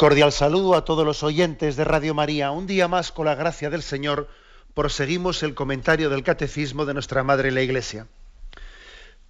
[0.00, 2.52] Cordial saludo a todos los oyentes de Radio María.
[2.52, 4.30] Un día más, con la gracia del Señor,
[4.72, 8.06] proseguimos el comentario del Catecismo de nuestra Madre la Iglesia.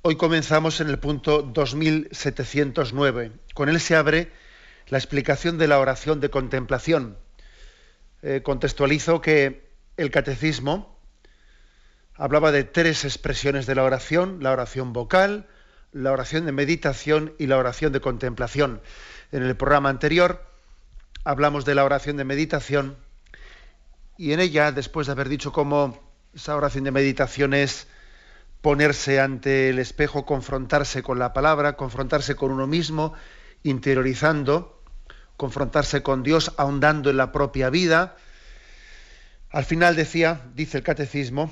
[0.02, 3.32] Hoy comenzamos en el punto 2709.
[3.52, 4.30] Con él se abre
[4.86, 7.18] la explicación de la oración de contemplación.
[8.22, 11.00] Eh, contextualizo que el Catecismo
[12.14, 15.48] hablaba de tres expresiones de la oración, la oración vocal,
[15.90, 18.80] la oración de meditación y la oración de contemplación.
[19.32, 20.48] En el programa anterior
[21.24, 22.96] hablamos de la oración de meditación
[24.16, 25.98] y en ella, después de haber dicho cómo
[26.34, 27.86] esa oración de meditación es
[28.60, 33.14] ponerse ante el espejo, confrontarse con la palabra, confrontarse con uno mismo,
[33.62, 34.82] interiorizando,
[35.36, 38.16] confrontarse con Dios, ahondando en la propia vida.
[39.50, 41.50] Al final decía, dice el catecismo,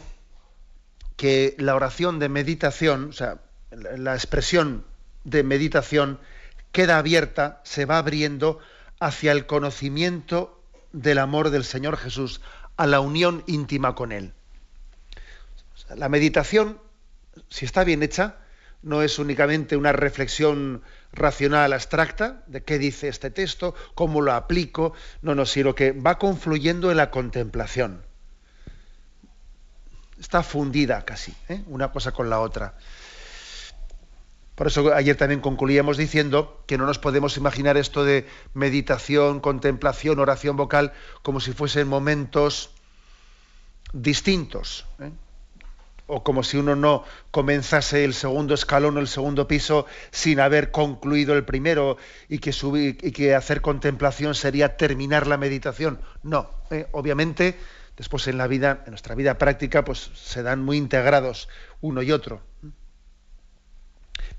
[1.16, 3.38] que la oración de meditación, o sea,
[3.70, 4.84] la expresión
[5.25, 6.20] de meditación
[6.70, 8.60] queda abierta, se va abriendo
[9.00, 12.41] hacia el conocimiento del amor del Señor Jesús,
[12.77, 14.32] a la unión íntima con Él.
[15.94, 16.78] La meditación,
[17.48, 18.36] si está bien hecha,
[18.82, 20.82] no es únicamente una reflexión
[21.12, 24.92] racional abstracta de qué dice este texto, cómo lo aplico,
[25.22, 28.03] no, no, sino que va confluyendo en la contemplación.
[30.19, 31.62] Está fundida casi, ¿eh?
[31.66, 32.75] una cosa con la otra.
[34.58, 40.19] Por eso ayer también concluíamos diciendo que no nos podemos imaginar esto de meditación, contemplación,
[40.19, 40.92] oración vocal
[41.22, 42.70] como si fuesen momentos
[43.92, 44.84] distintos.
[44.98, 45.12] ¿eh?
[46.08, 50.72] O como si uno no comenzase el segundo escalón o el segundo piso sin haber
[50.72, 51.96] concluido el primero
[52.28, 56.00] y que, subir, y hacer contemplación sería terminar la meditación.
[56.25, 56.88] No, ¿eh?
[56.90, 57.56] obviamente
[57.96, 61.48] después en la vida, en nuestra vida práctica, pues se dan muy integrados
[61.80, 62.42] uno y otro.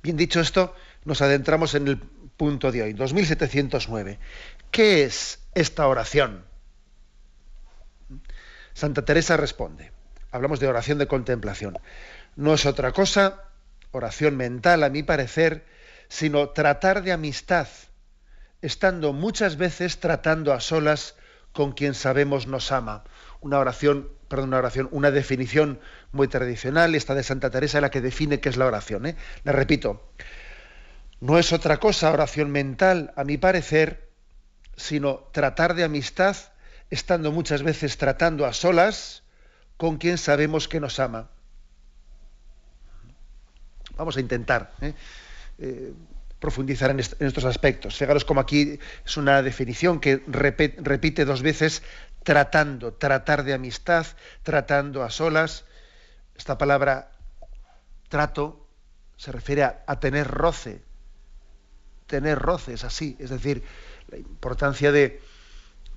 [0.02, 0.74] Bien dicho esto,
[1.04, 4.20] nos adentramos en el punto de hoy, 2709.
[4.72, 6.46] ¿Qué es esta oración?
[8.74, 9.92] Santa Teresa responde,
[10.32, 11.78] hablamos de oración de contemplación.
[12.38, 13.44] No es otra cosa,
[13.92, 15.66] oración mental a mi parecer,
[16.08, 17.68] sino tratar de amistad,
[18.62, 21.16] estando muchas veces tratando a solas
[21.52, 23.04] con quien sabemos nos ama.
[23.42, 25.80] Una oración perdón, una oración, una definición
[26.12, 29.06] muy tradicional, esta de Santa Teresa, la que define qué es la oración.
[29.06, 29.16] ¿eh?
[29.44, 30.12] La repito,
[31.22, 34.09] no es otra cosa oración mental, a mi parecer,
[34.75, 36.36] sino tratar de amistad,
[36.90, 39.24] estando muchas veces tratando a solas
[39.78, 41.30] con quien sabemos que nos ama.
[43.98, 44.94] Vamos a intentar ¿eh?
[45.58, 45.94] Eh,
[46.40, 47.98] profundizar en, estos aspectos.
[47.98, 51.84] Fijaros como aquí es una definición que repite dos veces
[52.24, 54.06] tratando, tratar de amistad,
[54.44, 55.66] tratando a solas.
[56.40, 57.12] Esta palabra
[58.08, 58.66] trato
[59.18, 60.82] se refiere a, tener roce,
[62.08, 63.62] tener roce, es así, es decir,
[64.08, 65.22] la importancia de,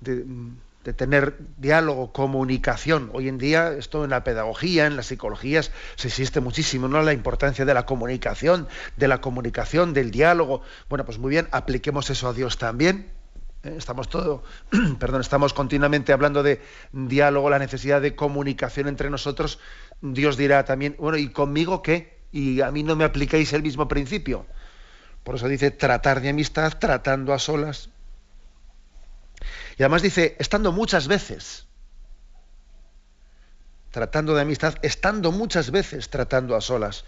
[0.00, 3.10] de, tener diálogo, comunicación.
[3.12, 7.00] Hoy en día, esto en la pedagogía, en las psicologías, se existe muchísimo, ¿no?
[7.02, 8.66] La importancia de la comunicación,
[8.97, 10.62] de la comunicación, del diálogo.
[10.88, 13.12] Bueno, pues muy bien, apliquemos eso a Dios también
[13.62, 13.75] ¿eh?
[13.76, 14.42] Estamos todo,
[14.98, 16.60] perdón, estamos continuamente hablando de
[16.92, 19.58] diálogo, la necesidad de comunicación entre nosotros.
[20.02, 22.20] Dios dirá también, bueno, ¿y conmigo qué?
[22.31, 24.46] Y a mí no me aplicáis el mismo principio.
[25.25, 27.88] Por eso dice tratar de amistad, tratando a solas.
[29.78, 31.66] Y además dice, estando muchas veces,
[33.90, 37.04] tratando de amistad, estando muchas veces tratando a solas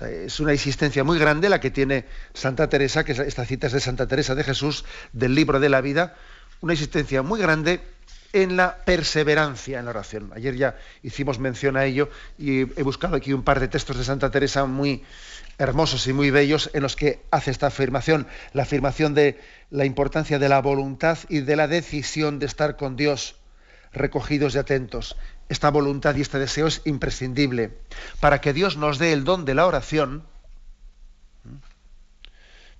[0.00, 3.80] es una existencia muy grande la que tiene Santa Teresa, que esta cita es de
[3.80, 6.16] Santa Teresa de Jesús, del libro de la vida,
[6.60, 7.80] una existencia muy grande
[8.34, 10.32] en la perseverancia en la oración.
[10.34, 14.04] Ayer ya hicimos mención a ello y he buscado aquí un par de textos de
[14.04, 15.04] Santa Teresa muy
[15.56, 19.40] hermosos y muy bellos en los que hace esta afirmación, la afirmación de
[19.70, 23.36] la importancia de la voluntad y de la decisión de estar con Dios
[23.92, 25.16] recogidos y atentos
[25.48, 27.70] esta voluntad y este deseo es imprescindible
[28.20, 30.24] para que Dios nos dé el don de la oración,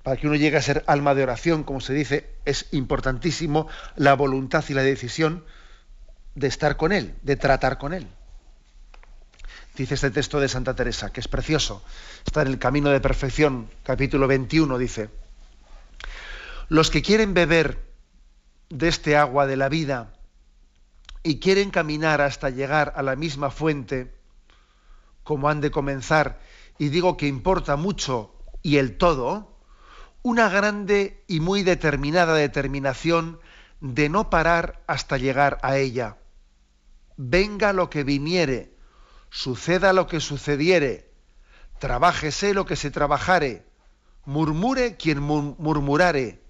[0.04, 4.12] para que uno llegue a ser alma de oración, como se dice, es importantísimo la
[4.12, 5.44] voluntad y la decisión
[6.34, 8.06] de estar con Él, de tratar con Él.
[9.74, 11.82] Dice este texto de Santa Teresa, que es precioso,
[12.26, 15.08] está en el camino de perfección, capítulo 21, dice,
[16.68, 17.82] los que quieren beber
[18.68, 20.12] de este agua de la vida
[21.22, 24.12] y quieren caminar hasta llegar a la misma fuente,
[25.22, 26.40] como han de comenzar,
[26.76, 29.53] y digo que importa mucho y el todo,
[30.24, 33.38] una grande y muy determinada determinación
[33.82, 36.16] de no parar hasta llegar a ella.
[37.18, 38.74] Venga lo que viniere,
[39.28, 41.12] suceda lo que sucediere,
[41.78, 43.66] trabájese lo que se trabajare,
[44.24, 46.42] murmure quien murmurare,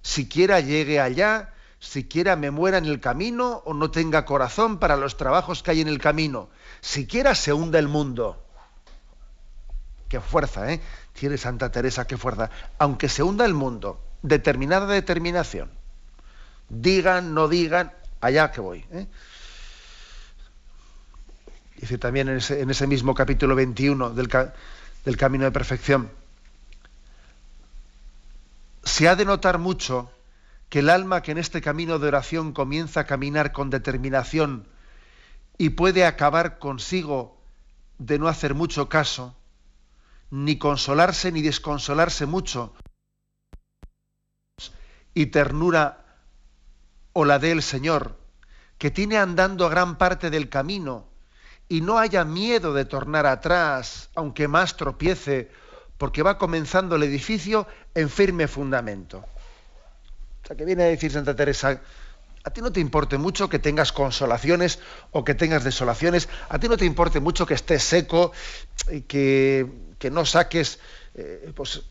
[0.00, 5.18] siquiera llegue allá, siquiera me muera en el camino o no tenga corazón para los
[5.18, 6.48] trabajos que hay en el camino,
[6.80, 8.45] siquiera se hunda el mundo.
[10.08, 10.80] Qué fuerza, ¿eh?
[11.12, 12.50] Tiene Santa Teresa, qué fuerza.
[12.78, 15.70] Aunque se hunda el mundo, determinada determinación.
[16.68, 18.84] Digan, no digan, allá que voy.
[18.92, 19.06] ¿eh?
[21.76, 24.28] Dice también en ese, mismo capítulo 21 del,
[25.04, 26.10] del Camino de Perfección.
[28.82, 30.10] Se ha de notar mucho
[30.68, 34.66] que el alma que en este camino de oración comienza a caminar con determinación
[35.58, 37.36] y puede acabar consigo
[37.98, 39.34] de no hacer mucho caso,
[40.30, 42.74] ni consolarse ni desconsolarse mucho,
[45.14, 46.04] y ternura
[47.12, 48.18] o la del Señor,
[48.76, 51.08] que tiene andando gran parte del camino
[51.68, 55.50] y no haya miedo de tornar atrás, aunque más tropiece,
[55.96, 59.24] porque va comenzando el edificio en firme fundamento.
[60.44, 61.80] O sea, que viene a decir Santa Teresa,
[62.44, 64.78] a ti no te importe mucho que tengas consolaciones
[65.10, 68.32] o que tengas desolaciones, a ti no te importe mucho que estés seco,
[68.92, 69.66] y que,
[69.98, 70.78] que no saques
[71.14, 71.82] eh, pues,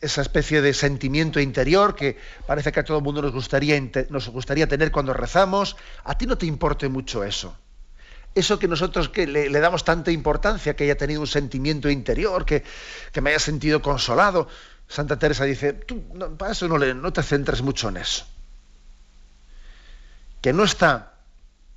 [0.00, 4.90] esa especie de sentimiento interior que parece que a todo el mundo nos gustaría, tener
[4.90, 7.56] cuando rezamos, a ti no te importe mucho eso
[8.34, 12.64] eso que nosotros que le, damos tanta importancia, que haya tenido un sentimiento interior, que,
[13.20, 14.48] me haya sentido consolado.
[14.88, 16.02] Santa Teresa dice, tú
[16.38, 18.24] para eso no, no te centres mucho en eso.
[20.40, 21.12] Que no está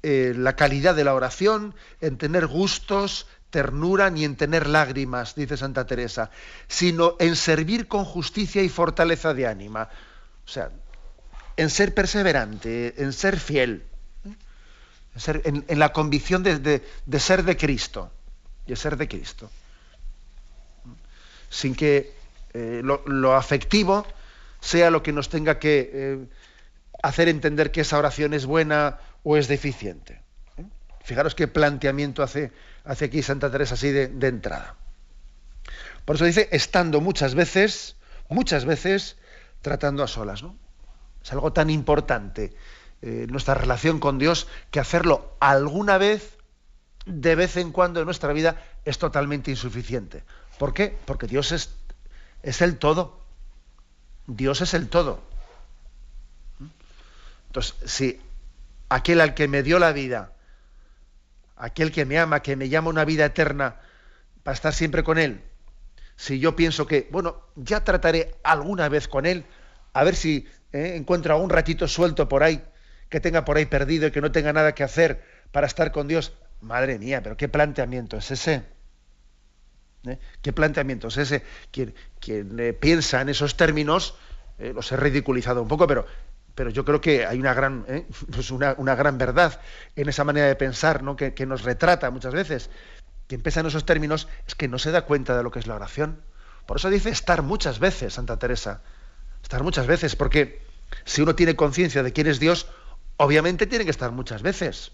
[0.01, 5.55] eh, la calidad de la oración en tener gustos, ternura, ni en tener lágrimas, dice
[5.55, 6.29] Santa Teresa,
[6.67, 9.87] sino en servir con justicia y fortaleza de ánima.
[10.45, 10.71] O sea,
[11.55, 13.85] en ser perseverante, en ser fiel
[15.45, 16.81] en, la convicción de,
[17.17, 18.11] ser de Cristo,
[18.67, 19.49] de ser de Cristo.
[21.49, 22.13] Sin que
[22.53, 24.05] eh, lo, afectivo
[24.59, 26.25] sea lo que nos tenga que eh,
[27.01, 30.24] hacer entender que esa oración es buena o es deficiente.
[31.05, 32.51] Fijaros qué planteamiento hace,
[32.83, 34.75] hace aquí Santa Teresa así de, de entrada.
[36.03, 37.95] Por eso dice, estando muchas veces,
[38.27, 39.15] muchas veces,
[39.61, 40.57] tratando a solas, ¿no?
[41.23, 42.53] Es algo tan importante
[43.03, 46.37] eh, nuestra relación con Dios que hacerlo alguna vez,
[47.05, 50.23] de vez en cuando en nuestra vida, es totalmente insuficiente.
[50.57, 50.97] ¿Por qué?
[51.05, 51.69] Porque Dios es,
[52.41, 53.21] es el todo.
[54.25, 55.21] Dios es el todo.
[57.47, 58.19] Entonces, si
[58.89, 60.31] aquel al que me dio la vida,
[61.55, 63.77] aquel que me ama, que me llama una vida eterna,
[64.43, 65.41] para estar siempre con Él,
[66.15, 69.45] si yo pienso que, bueno, ya trataré alguna vez con Él,
[69.93, 72.63] a ver si eh, encuentro algún ratito suelto por ahí,
[73.09, 76.07] que tenga por ahí perdido y que no tenga nada que hacer para estar con
[76.07, 76.33] Dios.
[76.61, 78.63] Madre mía, pero qué planteamiento es ese.
[80.07, 80.19] ¿Eh?
[80.41, 81.43] ¿Qué planteamiento es ese?
[81.71, 81.93] Quien,
[82.59, 84.15] eh, piensa en esos términos,
[84.57, 86.05] eh, los he ridiculizado un poco, pero,
[86.55, 87.85] pero yo creo que hay una gran,
[88.31, 89.59] pues una, gran verdad
[89.95, 91.15] en esa manera de pensar ¿no?
[91.15, 92.69] que, que nos retrata muchas veces.
[93.27, 95.67] Quien piensa en esos términos es que no se da cuenta de lo que es
[95.67, 96.21] la oración.
[96.65, 98.81] Por eso dice estar muchas veces, Santa Teresa.
[99.43, 100.61] Estar muchas veces, porque
[101.03, 102.67] si uno tiene conciencia de quién es Dios,
[103.17, 104.91] Obviamente tiene que estar muchas veces,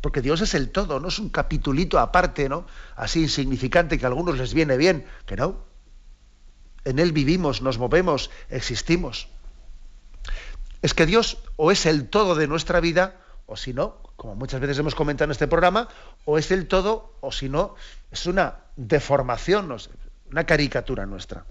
[0.00, 2.66] porque Dios es el todo, no es un capitulito aparte, ¿no?
[2.96, 5.64] Así insignificante que a algunos les viene bien, que no.
[6.84, 9.28] En Él vivimos, nos movemos, existimos.
[10.82, 13.16] Es que Dios o es el todo de nuestra vida,
[13.46, 15.88] o si no, como muchas veces hemos comentado en este programa,
[16.24, 17.74] o es el todo, o si no,
[18.10, 19.74] es una deformación,
[20.30, 21.44] una caricatura nuestra.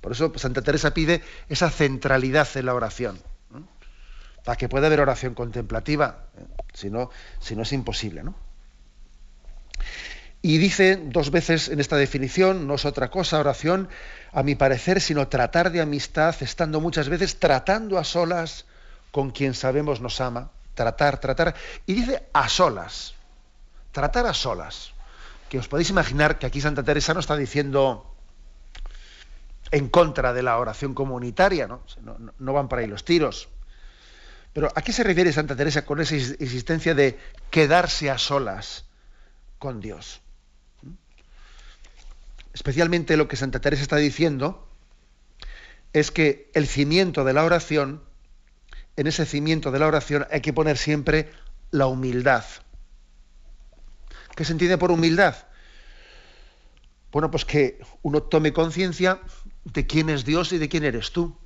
[0.00, 3.18] Por eso Santa Teresa pide esa centralidad en la oración
[4.44, 6.44] para que pueda haber oración contemplativa, ¿eh?
[6.74, 8.22] si, no, si no es imposible.
[8.22, 8.34] ¿no?
[10.44, 13.88] Y dice dos veces en esta definición, no es otra cosa oración,
[14.30, 18.66] a mi parecer, sino tratar de amistad, estando muchas veces tratando a solas
[19.10, 21.54] con quien sabemos nos ama, tratar, tratar,
[21.86, 23.14] y dice a solas,
[23.90, 24.92] tratar a solas,
[25.48, 28.14] que os podéis imaginar que aquí Santa Teresa no está diciendo
[29.70, 31.80] en contra de la oración comunitaria, ¿no?
[32.38, 33.48] No, van por ahí los tiros.
[34.52, 38.84] Pero ¿a qué se refiere Santa Teresa con esa existencia de quedarse a solas
[39.58, 40.20] con Dios?
[42.54, 44.66] Especialmente lo que Santa Teresa está diciendo
[45.92, 48.02] es que el cimiento de la oración
[48.96, 51.30] en ese cimiento de la oración hay que poner siempre
[51.70, 52.44] la humildad.
[54.36, 55.36] ¿Qué se entiende por humildad?
[57.12, 59.20] Bueno, pues que uno tome conciencia
[59.64, 61.36] de quién es Dios y de quién eres tú.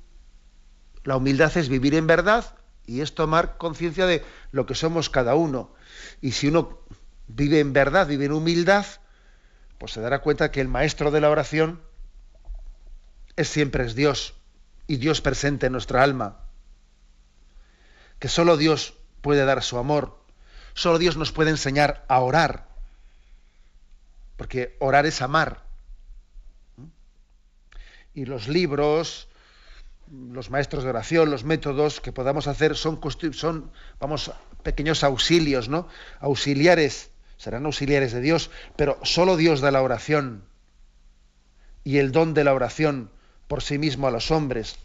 [1.03, 5.35] La humildad es vivir en verdad y es tomar conciencia de lo que somos cada
[5.35, 5.73] uno.
[6.21, 6.79] Y si uno
[7.27, 8.85] vive en verdad, vive en humildad,
[9.79, 11.81] pues se dará cuenta que el maestro de la oración
[13.35, 14.35] es siempre es Dios
[14.85, 16.39] y Dios presente en nuestra alma.
[18.19, 20.19] Que solo Dios puede dar su amor,
[20.73, 22.67] solo Dios nos puede enseñar a orar,
[24.35, 25.63] porque orar es amar.
[28.13, 29.29] Y los libros,
[30.11, 32.99] los maestros de oración, los métodos que podamos hacer son,
[33.31, 34.31] son vamos,
[34.63, 35.87] pequeños auxilios, ¿no?
[36.19, 40.43] Auxiliares, serán auxiliares de Dios, pero solo Dios da la oración
[41.85, 43.09] y el don de la oración
[43.47, 44.75] por sí mismo a los hombres.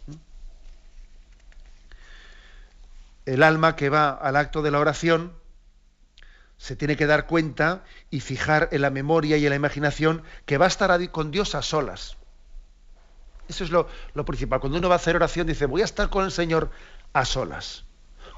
[3.25, 5.33] El alma que va al acto de la oración
[6.57, 10.57] se tiene que dar cuenta y fijar en la memoria y en la imaginación que
[10.57, 12.15] va a estar con Dios a solas.
[13.49, 13.87] Eso es lo,
[14.25, 14.61] principal.
[14.61, 16.71] Cuando uno va a hacer oración dice, voy a estar con el Señor
[17.11, 17.83] a solas.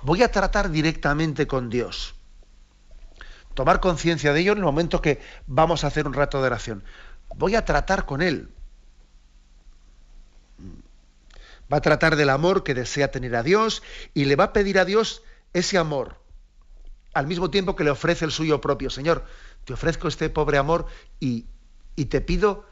[0.02, 2.17] Voy a tratar directamente con Dios.
[3.58, 6.84] Tomar conciencia de ello en el momento que vamos a hacer un rato de oración.
[7.38, 8.52] Voy a tratar con Él.
[11.74, 13.82] Va a tratar del amor que desea tener a Dios
[14.14, 15.24] y le va a pedir a Dios
[15.54, 16.22] ese amor,
[17.16, 18.92] al mismo tiempo que le ofrece el suyo propio.
[18.92, 19.26] Señor,
[19.66, 20.86] te ofrezco este pobre amor
[21.20, 21.48] y,
[21.96, 22.64] y te pido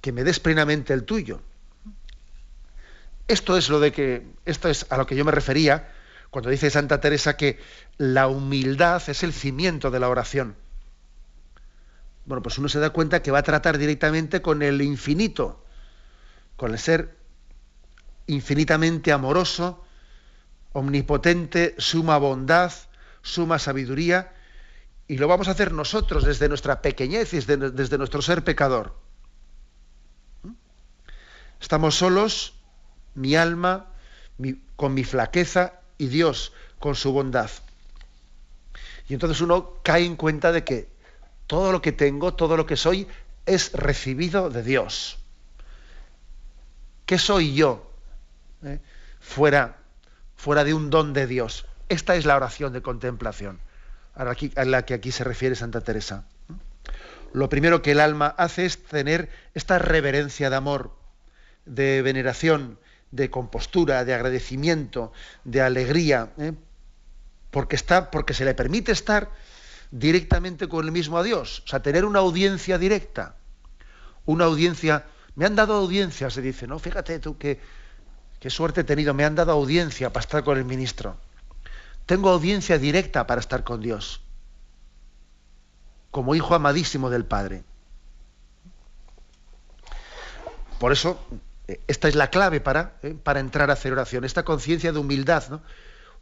[0.00, 1.42] que me des plenamente el tuyo.
[3.28, 5.93] Esto es lo de que, esto es a lo que yo me refería
[6.34, 7.60] cuando dice Santa Teresa que
[7.96, 10.56] la humildad es el cimiento de la oración.
[12.24, 15.64] Bueno, pues uno se da cuenta que va a tratar directamente con el infinito,
[16.56, 17.16] con el ser
[18.26, 19.84] infinitamente amoroso,
[20.72, 22.72] omnipotente, suma bondad,
[23.22, 24.32] suma sabiduría,
[25.06, 28.96] y lo vamos a hacer nosotros desde nuestra pequeñez y desde, desde nuestro ser pecador.
[31.60, 32.54] Estamos solos,
[33.14, 33.86] mi alma,
[34.74, 37.50] con mi flaqueza y Dios con su bondad.
[39.08, 40.88] Y entonces uno cae en cuenta de que
[41.46, 43.06] todo lo que tengo, todo lo que soy,
[43.46, 45.18] es recibido de Dios.
[47.06, 47.90] ¿Qué soy yo
[48.64, 48.80] eh,
[49.20, 49.76] fuera,
[50.36, 51.66] fuera de un don de Dios?
[51.88, 53.60] Esta es la oración de contemplación
[54.14, 56.24] a a la que aquí se refiere Santa Teresa.
[57.32, 60.92] Lo primero que el alma hace es tener esta reverencia de amor,
[61.66, 62.78] de veneración,
[63.14, 65.12] de compostura, de agradecimiento,
[65.44, 66.52] de alegría, ¿eh?
[67.52, 69.30] porque, está, porque se le permite estar
[69.92, 73.36] directamente con el mismo a Dios, o sea, tener una audiencia directa,
[74.26, 75.06] una audiencia,
[75.36, 76.80] me han dado audiencia, se dice, ¿no?
[76.80, 77.60] Fíjate tú qué,
[78.40, 81.16] qué suerte he tenido, me han dado audiencia para estar con el ministro.
[82.06, 84.22] Tengo audiencia directa para estar con Dios,
[86.10, 87.62] como hijo amadísimo del Padre.
[90.80, 91.18] Por eso
[91.66, 95.44] esta es la clave para, eh, para entrar a hacer oración, esta conciencia de humildad.
[95.48, 95.62] ¿no?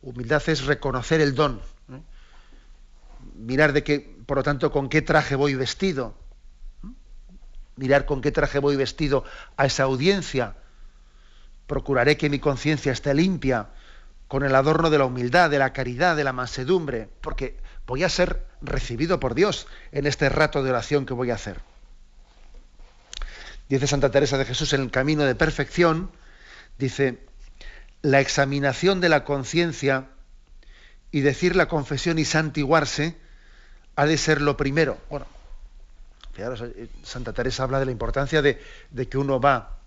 [0.03, 1.61] Humildad es reconocer el don.
[3.37, 6.15] Mirar de qué, por lo tanto, con qué traje voy vestido.
[7.77, 9.25] Mirar con qué traje voy vestido
[9.57, 10.57] a esa audiencia.
[11.67, 13.71] Procuraré que mi conciencia esté limpia,
[14.29, 18.09] con el adorno de la humildad, de la caridad, de la mansedumbre, porque voy a
[18.09, 21.72] ser recibido por Dios en este rato de oración que voy a hacer
[23.73, 26.11] dice Santa Teresa de Jesús en el camino de perfección,
[26.79, 27.19] dice,
[28.03, 30.09] la examinación de la conciencia
[31.11, 33.17] y decir la confesión y santiguarse
[33.97, 34.99] ha de ser lo primero.
[35.09, 35.27] Bueno,
[36.37, 38.59] eh, Santa Teresa habla de la importancia de,
[39.09, 39.79] que uno va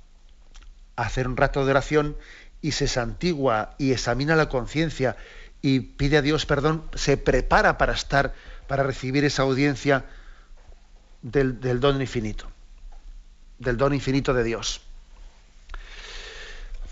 [0.95, 2.17] a hacer un rato de oración
[2.61, 5.15] y se santigua y examina la conciencia
[5.61, 8.33] y pide a Dios perdón, se prepara para estar,
[8.67, 10.05] para recibir esa audiencia
[11.21, 12.54] del don infinito
[13.59, 14.81] del don infinito de Dios.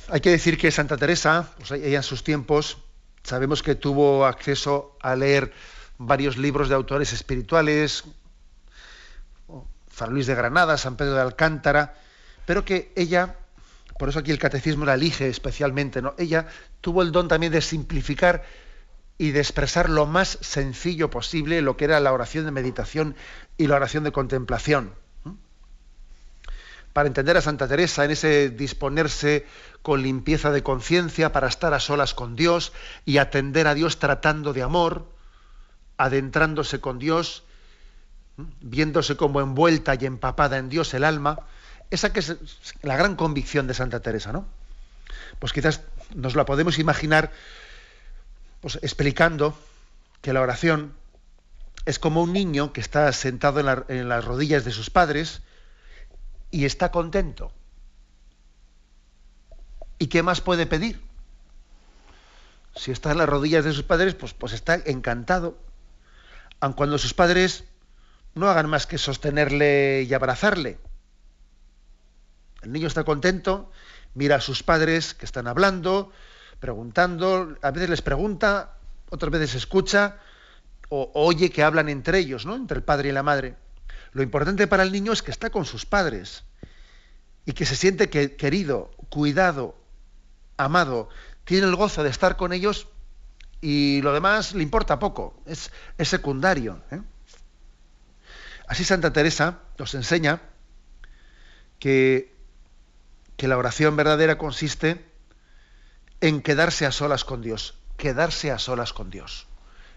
[0.09, 2.77] Hay que decir que Santa Teresa, ella en sus tiempos,
[3.23, 5.53] sabemos que tuvo acceso a leer
[5.97, 8.03] varios libros de autores espirituales,
[9.95, 11.95] San Luis de Granada, San Pedro de Alcántara,
[12.45, 13.37] pero que ella,
[13.97, 16.01] por eso aquí el catecismo la elige especialmente.
[16.17, 16.47] Ella
[16.81, 18.43] tuvo el don también de simplificar
[19.17, 23.15] y de expresar lo más sencillo posible lo que era la oración de meditación
[23.57, 24.91] y la oración de contemplación
[26.93, 29.45] para entender a Santa Teresa en ese disponerse
[29.81, 32.71] con limpieza de conciencia para estar a solas con Dios
[33.05, 35.05] y atender a Dios tratando de amor,
[35.97, 37.43] adentrándose con Dios,
[38.61, 41.39] viéndose como envuelta y empapada en Dios el alma,
[41.89, 42.35] esa que es
[42.81, 44.45] la gran convicción de Santa Teresa, ¿no?
[45.39, 45.81] Pues quizás
[46.15, 47.31] nos la podemos imaginar
[48.61, 49.57] pues explicando
[50.21, 50.93] que la oración
[51.85, 53.59] es como un niño que está sentado
[53.89, 55.41] en, las rodillas de sus padres
[56.53, 57.51] y está contento.
[59.97, 61.01] ¿Y qué más puede pedir?
[62.75, 65.57] Si está en las rodillas de sus padres, pues, pues está encantado.
[66.59, 67.63] Aun cuando sus padres
[68.35, 70.77] no hagan más que sostenerle y abrazarle.
[72.61, 73.71] El niño está contento,
[74.13, 76.11] mira a sus padres que están hablando,
[76.59, 78.77] preguntando, a veces les pregunta,
[79.09, 80.19] otras veces escucha,
[80.89, 82.55] o oye que hablan entre ellos, ¿no?
[82.55, 83.62] Entre el padre y la madre.
[84.13, 86.43] Lo importante para el niño es que está con sus padres
[87.45, 89.75] y que se siente querido, cuidado,
[90.57, 91.09] amado,
[91.45, 92.87] tiene el gozo de estar con ellos
[93.59, 96.81] y lo demás le importa poco, es, secundario.
[96.91, 97.01] ¿eh?
[98.67, 100.41] Así Santa Teresa nos enseña
[101.79, 102.33] que,
[103.35, 105.03] que la oración verdadera consiste
[106.21, 109.47] en quedarse a solas con Dios, quedarse a solas con Dios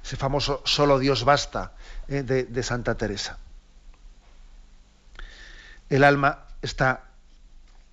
[0.06, 1.72] ese famoso solo Dios basta
[2.06, 3.38] eh, de, Santa Teresa.
[5.88, 7.10] El alma está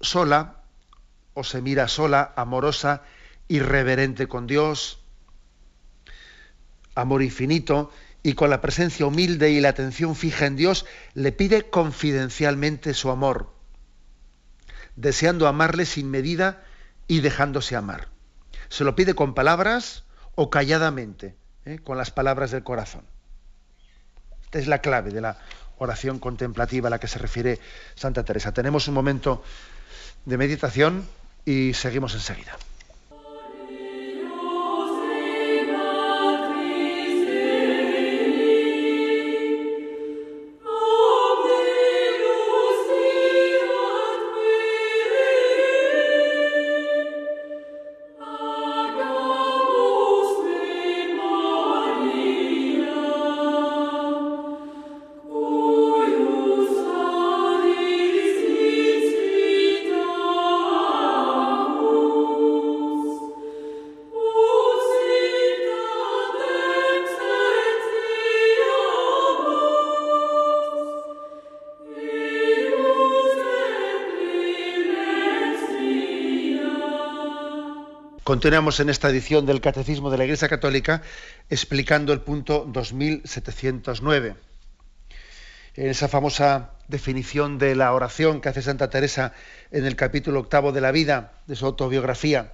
[0.01, 0.63] sola
[1.33, 3.03] o se mira sola, amorosa,
[3.47, 4.99] irreverente con Dios,
[6.95, 7.91] amor infinito,
[8.23, 13.11] y con la presencia humilde y la atención fija en Dios, le pide confidencialmente su
[13.11, 13.53] amor,
[14.95, 16.63] deseando amarle sin medida
[17.07, 18.07] y dejándose amar.
[18.69, 21.35] Se lo pide con palabras o calladamente,
[21.65, 21.79] ¿eh?
[21.83, 23.05] con las palabras del corazón.
[24.45, 25.37] Esta es la clave de la
[25.83, 27.59] oración contemplativa a la que se refiere
[27.95, 28.51] Santa Teresa.
[28.53, 29.43] Tenemos un momento
[30.25, 31.07] de meditación
[31.45, 32.57] y seguimos enseguida.
[78.33, 81.03] Continuamos en esta edición del Catecismo de la Iglesia Católica
[81.51, 84.35] explicando el punto 2709.
[85.75, 89.33] En esa famosa definición de la oración que hace Santa Teresa
[89.69, 92.53] en el capítulo octavo de la vida de su autobiografía,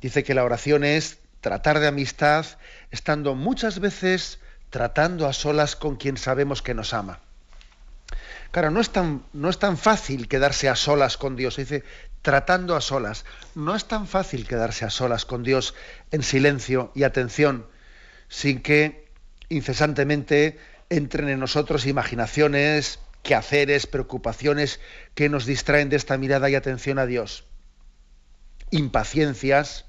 [0.00, 2.46] dice que la oración es tratar de amistad
[2.92, 4.38] estando muchas veces
[4.70, 7.18] tratando a solas con quien sabemos que nos ama.
[8.54, 11.56] Claro, no es tan, no es tan fácil quedarse a solas con Dios.
[11.56, 11.82] Dice,
[12.22, 13.24] tratando a solas.
[13.56, 15.74] No es tan fácil quedarse a solas con Dios
[16.12, 17.66] en silencio y atención,
[18.28, 19.08] sin que
[19.48, 24.78] incesantemente entren en nosotros imaginaciones, quehaceres, preocupaciones
[25.16, 27.42] que nos distraen de esta mirada y atención a Dios.
[28.70, 29.84] Impaciencias,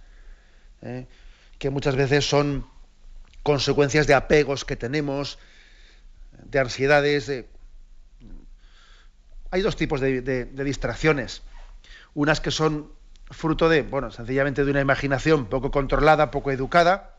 [0.81, 1.05] ¿eh?
[1.59, 2.67] que muchas veces son
[3.43, 5.37] consecuencias de apegos que tenemos,
[6.31, 7.45] de ansiedades.
[9.55, 11.41] Hay dos tipos de distracciones.
[12.13, 12.91] Unas que son
[13.31, 17.15] fruto de, bueno, sencillamente de una imaginación poco controlada, poco educada,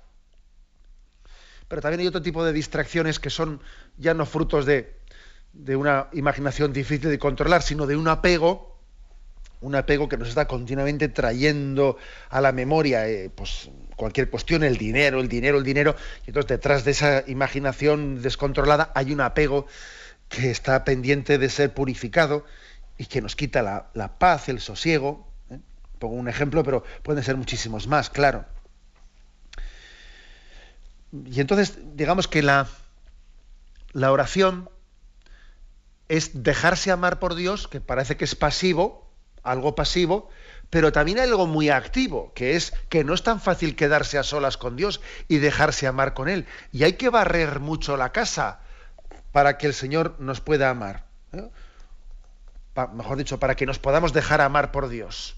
[1.67, 3.63] pero también hay otro tipo de distracciones que son
[3.97, 4.99] ya no frutos de,
[5.75, 8.79] una imaginación difícil de controlar, sino de un apego,
[9.63, 11.97] un apego que nos está continuamente trayendo
[12.29, 15.97] a la memoria eh, pues, cualquier cuestión, el dinero, el dinero, el dinero,
[16.27, 19.67] y entonces detrás de esa imaginación descontrolada hay un apego
[20.29, 22.45] que está pendiente de ser purificado
[22.99, 25.27] y que nos quita la, paz, el sosiego.
[25.51, 25.59] ¿eh?
[25.99, 28.45] Pongo un ejemplo, pero pueden ser muchísimos más, claro.
[31.13, 32.67] Y entonces, digamos que la,
[33.93, 34.69] la oración
[36.09, 39.11] es dejarse amar por Dios, que parece que es pasivo,
[39.43, 40.29] algo pasivo,
[40.71, 44.25] pero también hay algo muy activo, que es que no es tan fácil quedarse a
[44.25, 46.47] solas con Dios y dejarse amar con Él.
[46.73, 48.61] Y hay que barrer mucho la casa
[49.37, 51.05] para que el Señor nos pueda amar.
[51.35, 51.51] ¿eh?
[52.95, 55.37] mejor dicho, para que nos podamos dejar amar por Dios.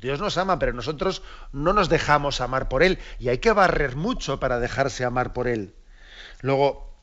[0.00, 3.00] Dios nos ama, pero nosotros no nos dejamos amar por Él.
[3.18, 5.74] Y hay que barrer mucho para dejarse amar por Él.
[6.42, 6.94] Luego,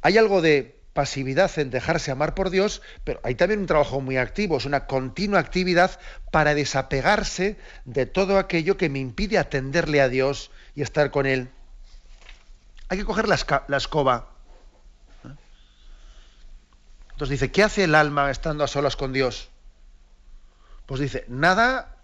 [0.00, 4.16] hay algo de pasividad en dejarse amar por Dios, pero hay también un trabajo muy
[4.16, 5.98] activo, es una continua actividad
[6.30, 11.50] para desapegarse de todo aquello que me impide atenderle a Dios y estar con Él.
[12.90, 14.33] Hay que coger la, la escoba
[17.14, 19.48] entonces dice, ¿qué hace el alma estando a solas con Dios?
[20.86, 21.96] Pues dice, nada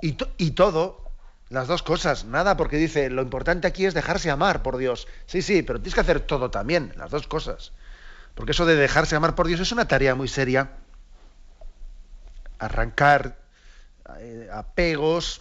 [0.00, 0.12] y,
[0.52, 1.10] todo.
[1.48, 5.08] Las dos cosas, nada, porque dice, lo importante aquí es dejarse amar por Dios.
[5.26, 7.72] Sí, sí, pero tienes que hacer todo también, las dos cosas.
[8.36, 10.76] Porque eso de dejarse amar por Dios es una tarea muy seria.
[12.60, 13.36] Arrancar
[14.20, 15.40] eh, apegos,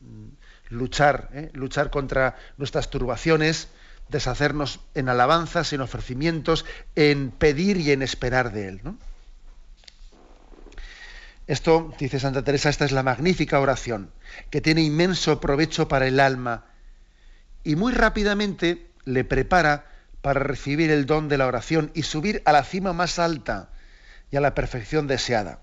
[0.00, 0.26] mm,
[0.68, 3.68] luchar, eh, luchar contra nuestras turbaciones,
[4.08, 6.64] deshacernos en alabanzas, en ofrecimientos,
[6.94, 8.80] en pedir y en esperar de Él.
[11.46, 14.10] Esto, dice Santa Teresa, esta es la magnífica oración,
[14.50, 16.64] que tiene inmenso provecho para el alma
[17.64, 19.86] y muy rápidamente le prepara
[20.22, 23.68] para recibir el don de la oración y subir a la cima más alta
[24.30, 25.60] y a la perfección deseada.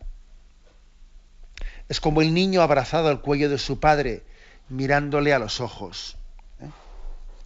[1.89, 4.23] Es como el niño abrazado al cuello de su padre,
[4.69, 6.15] mirándole a los ojos.
[6.59, 6.69] ¿eh?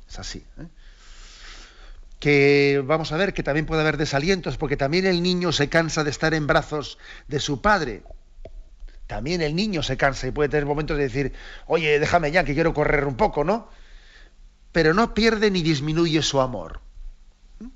[0.09, 0.45] Es así.
[0.59, 0.67] ¿eh?
[2.25, 6.03] Que vamos a ver que también puede haber desalientos, porque también el niño se cansa
[6.03, 8.01] de estar en brazos de su padre.
[9.05, 11.33] También el niño se cansa y puede tener momentos de decir,
[11.67, 13.69] oye, déjame ya, que quiero correr un poco, ¿no?
[14.71, 16.81] Pero no pierde ni disminuye su amor.
[17.59, 17.67] ¿Mm?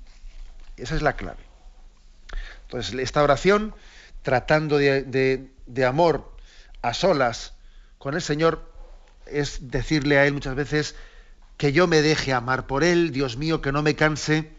[0.78, 1.44] Esa es la clave.
[2.62, 3.72] Entonces, esta oración,
[4.22, 6.34] tratando de, de amor
[6.82, 7.54] a solas
[7.98, 8.68] con el Señor,
[9.26, 10.96] es decirle a Él muchas veces
[11.60, 14.50] que yo me deje amar por Él, Dios mío, que no me canse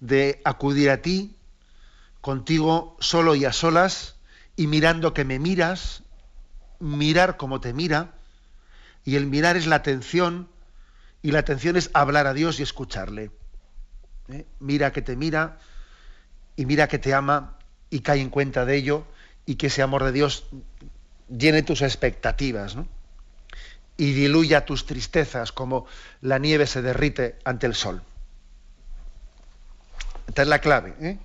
[0.00, 1.34] de acudir a ti,
[2.20, 4.16] contigo solo y a solas,
[4.54, 6.02] y mirando que me miras,
[6.78, 8.10] mirar como te mira,
[9.02, 10.50] y el mirar es la atención,
[11.22, 13.30] y la atención es hablar a Dios y escucharle.
[14.28, 14.44] ¿Eh?
[14.58, 15.58] Mira que te mira,
[16.54, 17.56] y mira que te ama,
[17.88, 19.06] y cae en cuenta de ello,
[19.46, 20.44] y que ese amor de Dios
[21.30, 22.76] llene tus expectativas,
[24.00, 25.84] y diluya tus tristezas como
[26.22, 28.00] la nieve se derrite ante el sol.
[30.26, 31.18] Esta es la clave ¿eh?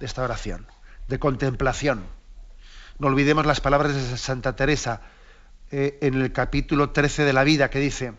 [0.00, 0.66] de esta oración,
[1.06, 2.02] de contemplación.
[2.98, 5.02] No olvidemos las palabras de Santa Teresa
[5.70, 8.14] eh, en el capítulo 13 de la vida que dice,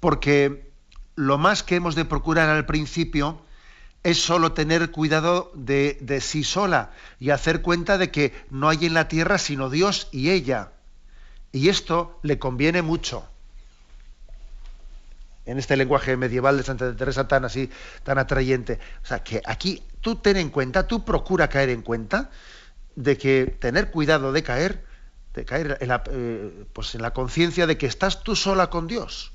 [0.00, 0.72] porque
[1.14, 3.40] lo más que hemos de procurar al principio
[4.02, 6.90] es solo tener cuidado de, de, sí sola
[7.20, 10.72] y hacer cuenta de que no hay en la tierra sino Dios y ella.
[11.52, 13.28] Y esto le conviene mucho.
[15.44, 17.70] En este lenguaje medieval de Santa Teresa tan así,
[18.04, 18.78] tan atrayente.
[19.02, 22.30] O sea, que aquí tú ten en cuenta, tú procura caer en cuenta
[22.96, 24.84] de que tener cuidado de caer,
[25.34, 28.86] de caer en la, eh, pues en la conciencia de que estás tú sola con
[28.86, 29.32] Dios.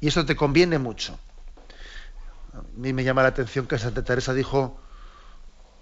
[0.00, 1.18] Y eso te conviene mucho.
[2.52, 4.80] A mí me llama la atención que Santa Teresa dijo,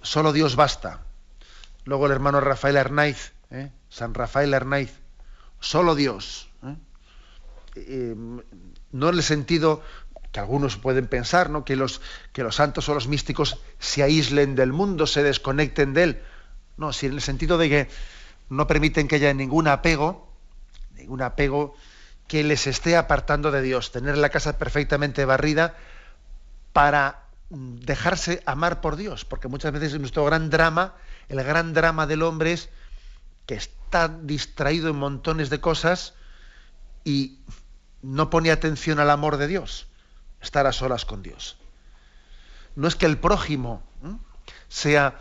[0.02, 1.00] solo Dios basta.
[1.84, 3.70] Luego el hermano Rafael Arnaiz, ¿eh?
[3.88, 5.00] San Rafael Arnaiz,
[5.60, 6.48] solo Dios.
[6.62, 8.14] ¿eh?
[8.92, 9.82] no en el sentido
[10.32, 11.64] que algunos pueden pensar, ¿no?
[11.64, 12.00] que, los,
[12.32, 16.22] que los santos o los místicos se aíslen del mundo, se desconecten de él.
[16.76, 17.88] No, si en el sentido de que
[18.50, 20.32] no permiten que haya ningún apego,
[20.94, 21.74] ningún apego
[22.26, 25.76] que les esté apartando de Dios, tener la casa perfectamente barrida
[26.72, 30.94] para dejarse amar por Dios, porque muchas veces nuestro gran drama,
[31.28, 32.68] el gran drama del hombre es
[33.48, 36.12] que está distraído en montones de cosas
[37.02, 37.38] y
[38.02, 39.86] no pone atención al amor de Dios,
[40.42, 41.56] estar a solas con Dios.
[42.76, 43.82] No es que el prójimo
[44.68, 45.18] sea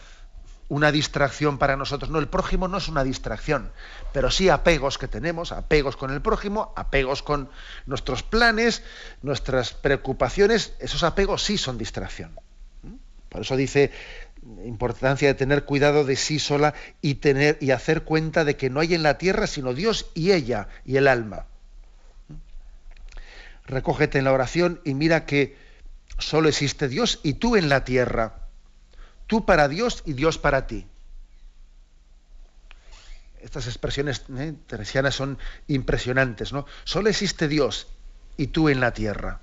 [0.68, 2.12] una distracción para nosotros.
[2.12, 3.72] No, el prójimo no es una distracción,
[4.12, 7.50] pero sí apegos que tenemos, apegos con el prójimo, apegos con
[7.86, 8.84] nuestros planes,
[9.22, 12.38] nuestras preocupaciones, esos apegos sí son distracción.
[13.30, 13.94] Por eso dice
[14.66, 18.80] importancia de tener cuidado de sí sola y tener y hacer cuenta de que no
[18.80, 21.46] hay en la tierra sino Dios y ella y el alma.
[23.66, 25.58] Recógete en la oración y mira que
[26.18, 28.48] solo existe Dios y tú en la tierra
[29.28, 30.88] Tú para Dios y Dios para ti.
[33.42, 34.54] Estas expresiones ¿eh?
[34.66, 36.66] teresianas son impresionantes, ¿no?
[36.86, 37.88] Solo existe Dios
[38.38, 39.40] y tú en la tierra.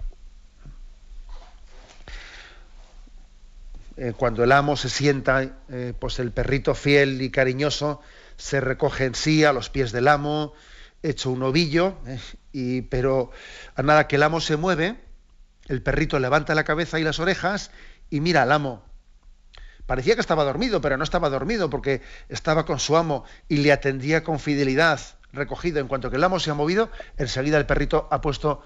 [3.97, 8.01] Eh, cuando el amo se sienta, eh, pues el perrito fiel y cariñoso
[8.37, 10.53] se recoge en sí a los pies del amo,
[11.03, 11.97] hecho un ovillo,
[12.53, 13.31] y, pero
[13.77, 14.97] a nada que el amo se mueve,
[15.67, 17.71] el perrito levanta la cabeza y las orejas
[18.11, 18.83] y mira al amo.
[19.87, 23.71] Parecía que estaba dormido, pero no estaba dormido porque estaba con su amo y le
[23.71, 25.01] atendía con fidelidad,
[25.33, 25.79] recogido.
[25.79, 28.63] En cuanto que el amo se ha movido, enseguida el perrito ha puesto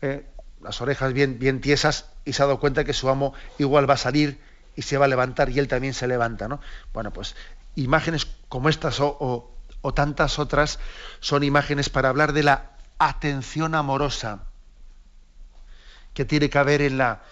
[0.00, 0.26] eh,
[0.62, 3.94] las orejas bien, bien tiesas y se ha dado cuenta que su amo igual va
[3.94, 4.40] a salir
[4.76, 6.46] y se va a levantar y él también se levanta.
[6.48, 6.60] ¿no?
[6.92, 7.34] Bueno, pues
[7.74, 9.52] imágenes como estas o,
[9.94, 10.78] tantas otras
[11.20, 14.40] son imágenes para hablar de la atención amorosa
[16.12, 17.22] que tiene que haber en la,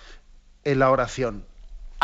[0.63, 1.45] en la oración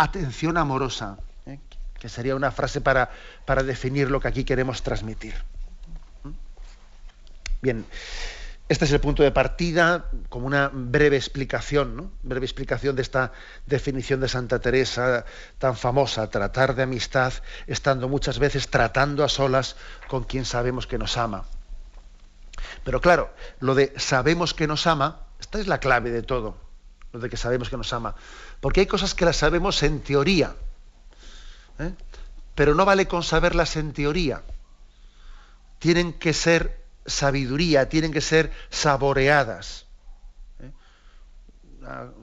[0.03, 1.59] atención amorosa, ¿eh?
[1.99, 3.11] que sería una frase para,
[3.45, 5.35] para definir lo que aquí queremos transmitir.
[7.63, 7.85] Bien,
[8.71, 12.13] este es el punto de partida, como una breve explicación, ¿no?
[12.23, 13.33] breve explicación de esta
[13.67, 15.25] definición de Santa Teresa
[15.59, 17.33] tan famosa, tratar de amistad,
[17.67, 19.75] estando muchas veces tratando a solas
[20.07, 21.47] con quien sabemos que nos ama.
[22.85, 26.57] Pero claro, lo de sabemos que nos ama, esta es la clave de todo,
[27.13, 28.15] lo de que sabemos que nos ama.
[28.61, 30.55] Porque hay cosas que las sabemos en teoría,
[31.81, 31.93] ¿eh?
[32.55, 34.43] pero no vale con saberlas en teoría.
[35.81, 39.87] Tienen que ser sabiduría, tienen que ser saboreadas.
[40.61, 40.71] ¿eh?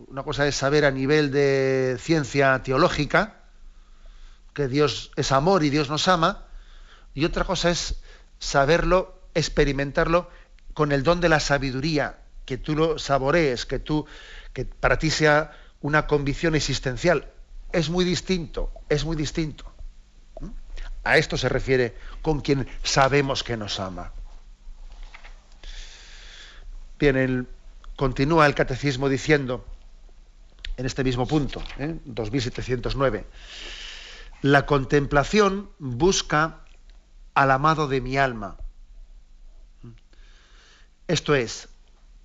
[0.07, 3.41] Una cosa es saber a nivel de ciencia teológica,
[4.53, 6.45] que Dios es amor y Dios nos ama,
[7.13, 7.95] y otra cosa es
[8.39, 10.29] saberlo, experimentarlo
[10.73, 14.05] con el don de la sabiduría, que tú lo saborees, que tú,
[14.53, 17.31] que para ti sea una convicción existencial.
[17.71, 19.65] Es muy distinto, es muy distinto.
[21.03, 24.13] A esto se refiere con quien sabemos que nos ama.
[26.99, 27.47] Bien,
[27.95, 29.63] continúa el catecismo diciendo,
[30.77, 31.99] en este mismo punto, ¿eh?
[32.05, 33.27] 2709,
[34.41, 36.61] la contemplación busca
[37.35, 38.57] al amado de mi alma.
[41.07, 41.69] Esto es,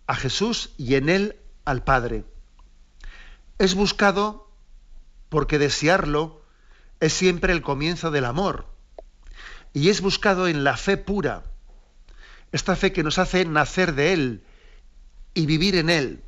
[0.06, 2.24] a Jesús y en él al Padre.
[3.58, 4.48] Es buscado
[5.28, 6.42] porque desearlo
[7.00, 8.66] es siempre el comienzo del amor.
[9.74, 11.42] Y es buscado en la fe pura,
[12.52, 14.44] esta fe que nos hace nacer de Él
[15.34, 16.22] y vivir en Él.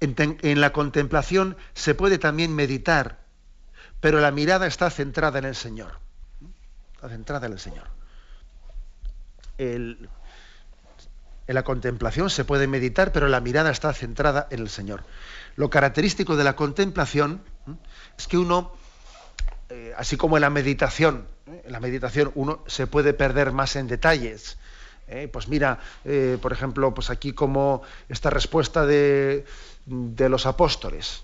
[0.00, 3.18] En, la contemplación se puede también meditar,
[4.00, 5.98] pero la mirada está centrada en el Señor.
[7.00, 7.84] Centrada en el Señor.
[9.58, 10.08] en
[11.46, 15.02] la contemplación se puede meditar, pero la mirada está centrada en el Señor.
[15.56, 17.42] Lo característico de la contemplación
[18.16, 18.72] es que uno,
[19.68, 23.88] eh, así como en la meditación, en la meditación uno se puede perder más en
[23.88, 24.58] detalles,
[25.08, 25.28] ¿eh?
[25.32, 29.44] pues mira, eh, por ejemplo, pues aquí como esta respuesta de,
[29.86, 31.22] los apóstoles,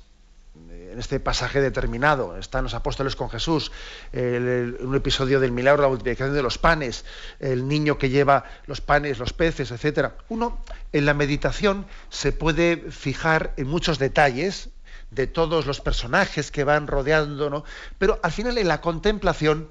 [0.70, 3.73] en este pasaje determinado, están los apóstoles con Jesús,
[4.12, 7.05] un episodio del milagro la multiplicación de los panes,
[7.40, 10.12] el niño que lleva los panes, los peces, etc.
[10.29, 14.70] Uno, en la meditación, se puede fijar en muchos detalles
[15.11, 17.64] de todos los personajes que van rodeando, ¿no?
[17.99, 19.68] pero al final en la contemplación,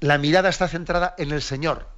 [0.00, 1.97] la mirada está centrada en el Señor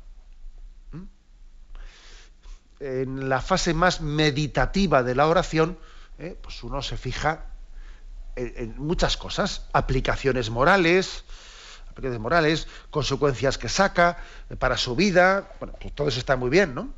[2.81, 5.79] en la fase más meditativa de la oración,
[6.19, 7.47] eh, pues uno se fija
[8.37, 11.25] en, muchas cosas, aplicaciones morales,
[11.89, 16.49] aplicaciones morales, consecuencias que saca eh, para su vida, bueno, pues todo eso está muy
[16.49, 16.89] bien, ¿no?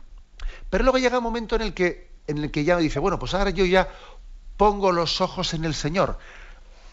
[0.70, 3.18] Pero luego llega un momento en el que, en el que ya me dice, bueno,
[3.18, 3.88] pues ahora yo ya
[4.56, 6.18] pongo los ojos en el Señor.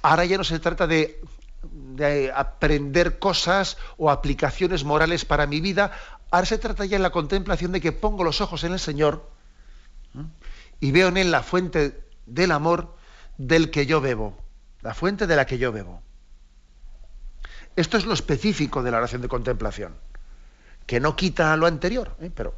[0.02, 1.22] Ahora ya no se trata de,
[1.64, 5.92] de aprender cosas o aplicaciones morales para mi vida,
[6.32, 9.30] Ahora se trata ya en la contemplación de que pongo los ojos en el Señor
[10.80, 12.96] y veo en Él la fuente del amor
[13.38, 14.38] del que yo bebo,
[14.82, 16.02] la fuente de la que yo bebo.
[17.76, 19.96] Esto es lo específico de la oración de contemplación,
[20.86, 22.32] que no quita lo anterior, ¿eh?
[22.34, 22.56] pero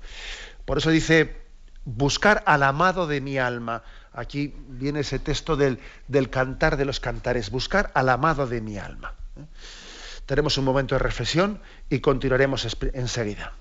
[0.65, 1.41] por eso dice,
[1.85, 3.83] buscar al amado de mi alma.
[4.13, 8.77] Aquí viene ese texto del, del cantar de los cantares, buscar al amado de mi
[8.77, 9.13] alma.
[9.37, 9.45] ¿eh?
[10.25, 13.53] Tenemos un momento de reflexión y continuaremos enseguida.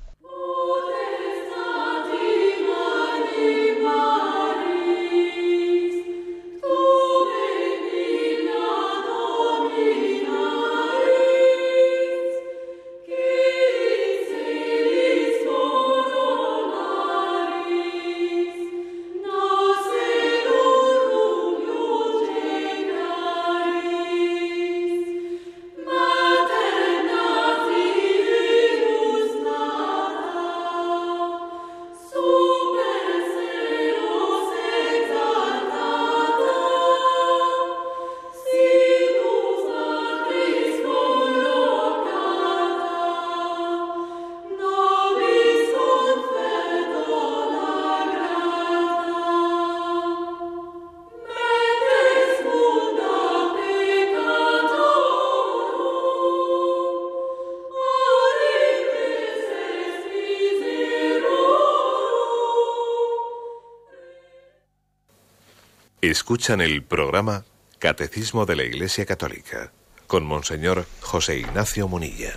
[66.10, 67.44] Escuchan el programa
[67.78, 69.70] Catecismo de la Iglesia Católica
[70.08, 72.32] con Monseñor José Ignacio Munilla.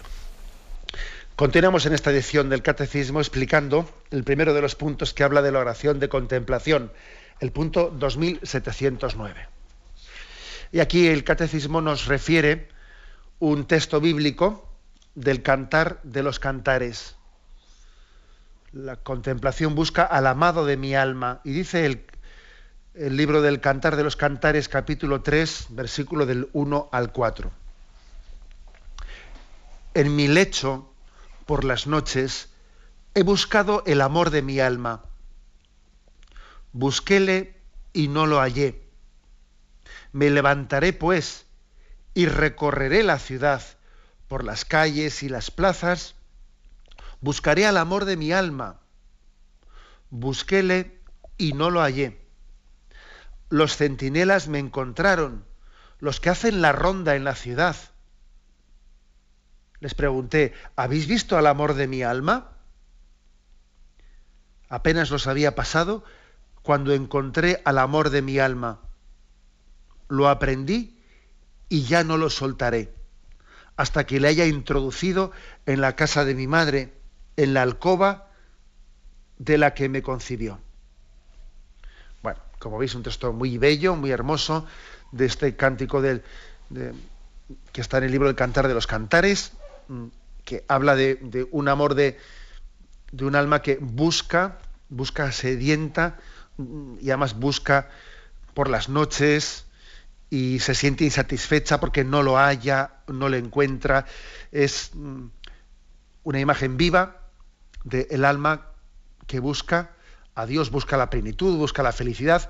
[1.36, 5.52] Continuamos en esta edición del Catecismo explicando el primero de los puntos que habla de
[5.52, 6.92] la oración de contemplación,
[7.40, 9.48] el punto 2709.
[10.72, 12.70] Y aquí el Catecismo nos refiere
[13.40, 14.70] un texto bíblico
[15.16, 17.16] del cantar de los cantares.
[18.72, 21.42] La contemplación busca al amado de mi alma.
[21.44, 22.06] Y dice el,
[22.94, 27.52] el libro del Cantar de los Cantares, capítulo 3, versículo del 1 al 4.
[29.96, 30.94] En mi lecho,
[31.48, 32.50] por las noches,
[33.16, 35.06] he buscado el amor de mi alma.
[36.72, 37.56] Busquéle
[37.94, 38.84] y no lo hallé.
[40.12, 41.46] Me levantaré, pues,
[42.14, 43.64] y recorreré la ciudad
[44.28, 46.14] por las calles y las plazas.
[47.22, 48.82] Buscaré al amor de mi alma.
[50.12, 51.00] Busquéle
[51.40, 52.23] y no lo hallé.
[53.54, 55.46] Los centinelas me encontraron,
[56.00, 57.76] los que hacen la ronda en la ciudad
[59.80, 62.58] les pregunté, ¿habéis visto al amor de mi alma?
[64.70, 66.04] Apenas los había pasado
[66.64, 68.80] cuando encontré al amor de mi alma.
[70.08, 71.00] Lo aprendí
[71.70, 72.92] y ya no lo soltaré,
[73.76, 75.32] hasta que le haya introducido
[75.68, 76.92] en la casa de mi madre,
[77.38, 78.32] en la alcoba
[79.38, 80.60] de la que me concibió.
[82.64, 84.66] Como veis, un texto muy bello, muy hermoso,
[85.12, 89.52] de este cántico que está en el libro del Cantar de los Cantares,
[89.88, 90.08] Mm,
[90.46, 92.20] que habla de, un amor de,
[93.12, 96.18] de, un alma que busca, busca sedienta
[96.58, 97.90] mm, y además busca
[98.54, 99.66] por las noches
[100.30, 104.06] y se siente insatisfecha porque no lo haya, no lo encuentra.
[104.52, 105.28] Es mm,
[106.24, 107.22] una imagen viva
[107.86, 108.68] del alma
[109.28, 109.92] que busca
[110.36, 112.50] a Dios, busca la plenitud, busca la felicidad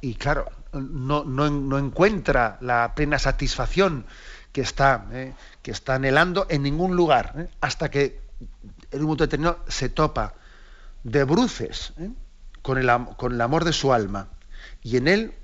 [0.00, 4.06] y claro, no, no, encuentra la plena satisfacción
[4.52, 8.20] que está, eh, que está anhelando en ningún lugar, eh, hasta que
[8.90, 10.34] en un momento determinado se topa
[11.04, 12.10] de bruces eh,
[12.62, 14.28] con, el, con el amor de su alma.
[14.82, 15.34] Y en él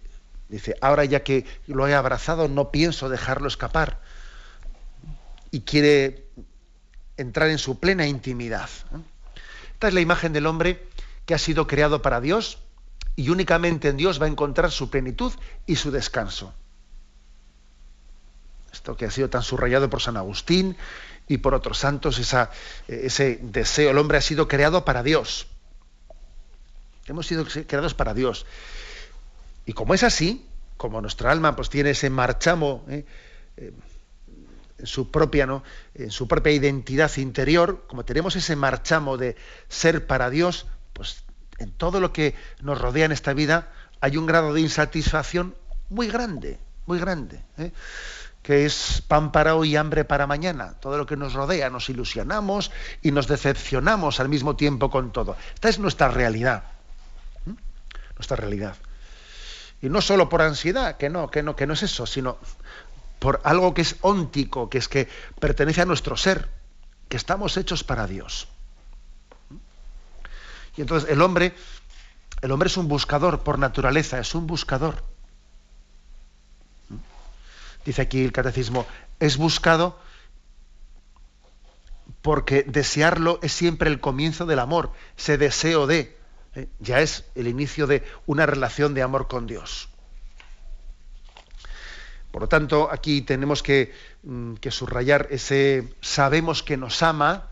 [0.48, 4.00] dice, ahora ya que lo he abrazado, no pienso dejarlo escapar.
[5.50, 6.26] Y quiere
[7.16, 8.68] entrar en su plena intimidad.
[9.74, 10.88] Esta es la imagen del hombre
[11.26, 12.58] que ha sido creado para Dios
[13.14, 15.32] y únicamente en Dios va a encontrar su plenitud
[15.66, 16.54] y su descanso
[18.76, 20.76] esto que ha sido tan subrayado por San Agustín
[21.28, 22.18] y por otros santos,
[22.88, 25.48] ese deseo, el hombre ha sido creado para Dios.
[27.06, 28.46] Hemos sido creados para Dios.
[29.64, 33.04] Y como es así, como nuestra alma pues tiene ese marchamo ¿eh?
[33.56, 33.72] Eh,
[34.78, 35.64] en su propia, ¿no?
[35.94, 39.36] en su propia identidad interior, como tenemos ese marchamo de
[39.68, 41.24] ser para Dios, pues
[41.58, 45.54] en todo lo que nos rodea en esta vida hay un grado de insatisfacción
[45.90, 47.44] muy grande, muy grande.
[47.58, 47.72] ¿eh?
[48.46, 50.74] que es pan para hoy y hambre para mañana.
[50.74, 52.70] Todo lo que nos rodea, nos ilusionamos
[53.02, 55.36] y nos decepcionamos al mismo tiempo con todo.
[55.54, 56.62] Esta es nuestra realidad.
[58.14, 58.76] Nuestra realidad.
[59.82, 62.38] Y no solo por ansiedad, que no, que no, que no es eso, sino
[63.18, 65.08] por algo que es óntico, que es que
[65.40, 66.48] pertenece a nuestro ser,
[67.08, 68.46] que estamos hechos para Dios.
[70.76, 71.54] Y entonces el hombre,
[72.42, 75.02] el hombre es un buscador por naturaleza, es un buscador
[77.86, 78.84] dice aquí el catecismo,
[79.20, 79.98] es buscado
[82.20, 86.16] porque desearlo es siempre el comienzo del amor, ese deseo de,
[86.56, 86.68] ¿eh?
[86.80, 89.88] ya es el inicio de una relación de amor con Dios.
[92.32, 97.48] Por lo tanto, aquí tenemos que, mm, que subrayar ese sabemos que nos ama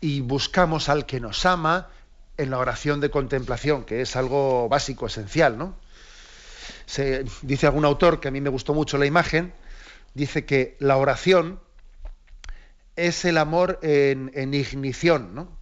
[0.00, 1.88] y buscamos al que nos ama
[2.36, 5.76] en la oración de contemplación, que es algo básico, esencial, ¿no?
[6.86, 9.52] Se, dice algún autor, que a mí me gustó mucho la imagen,
[10.14, 11.60] dice que la oración
[12.96, 15.56] es el amor en, ignición, ¿no?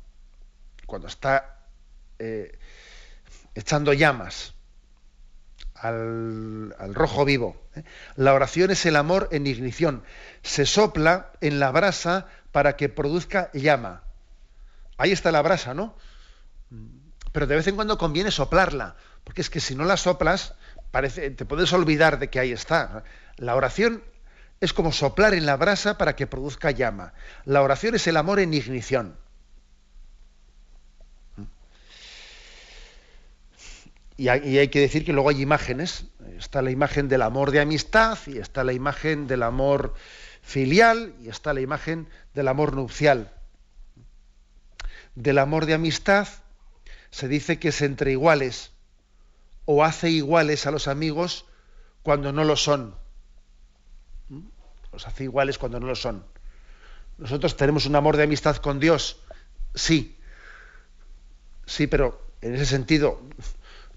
[0.87, 1.59] cuando está
[2.19, 2.57] eh,
[3.55, 4.55] echando llamas
[5.75, 7.57] al, rojo vivo.
[7.75, 7.83] ¿eh?
[8.17, 10.05] La oración es el amor en ignición.
[10.43, 14.05] Se sopla en la brasa para que produzca llama.
[14.97, 15.97] Ahí está la brasa, ¿no?
[17.33, 20.55] Pero de vez en cuando conviene soplarla, porque es que si no la soplas,
[20.93, 23.05] te puedes olvidar de que ahí está.
[23.37, 24.03] La oración
[24.61, 27.13] es como soplar en la brasa para que produzca llama.
[27.45, 29.17] La oración es el amor en ignición.
[34.17, 36.07] Y hay, que decir que luego hay imágenes.
[36.39, 39.95] Está la imagen del amor de amistad y está la imagen del amor
[40.41, 43.33] filial y está la imagen del amor nupcial.
[45.17, 46.29] Del amor de amistad
[47.15, 48.73] se dice que es entre iguales
[49.67, 51.45] o hace iguales a los amigos
[52.03, 52.97] cuando no lo son.
[54.93, 56.25] Los hace iguales cuando no lo son.
[57.19, 59.19] Nosotros tenemos un amor de amistad con Dios,
[59.77, 60.19] sí,
[61.67, 63.23] sí, pero en ese sentido,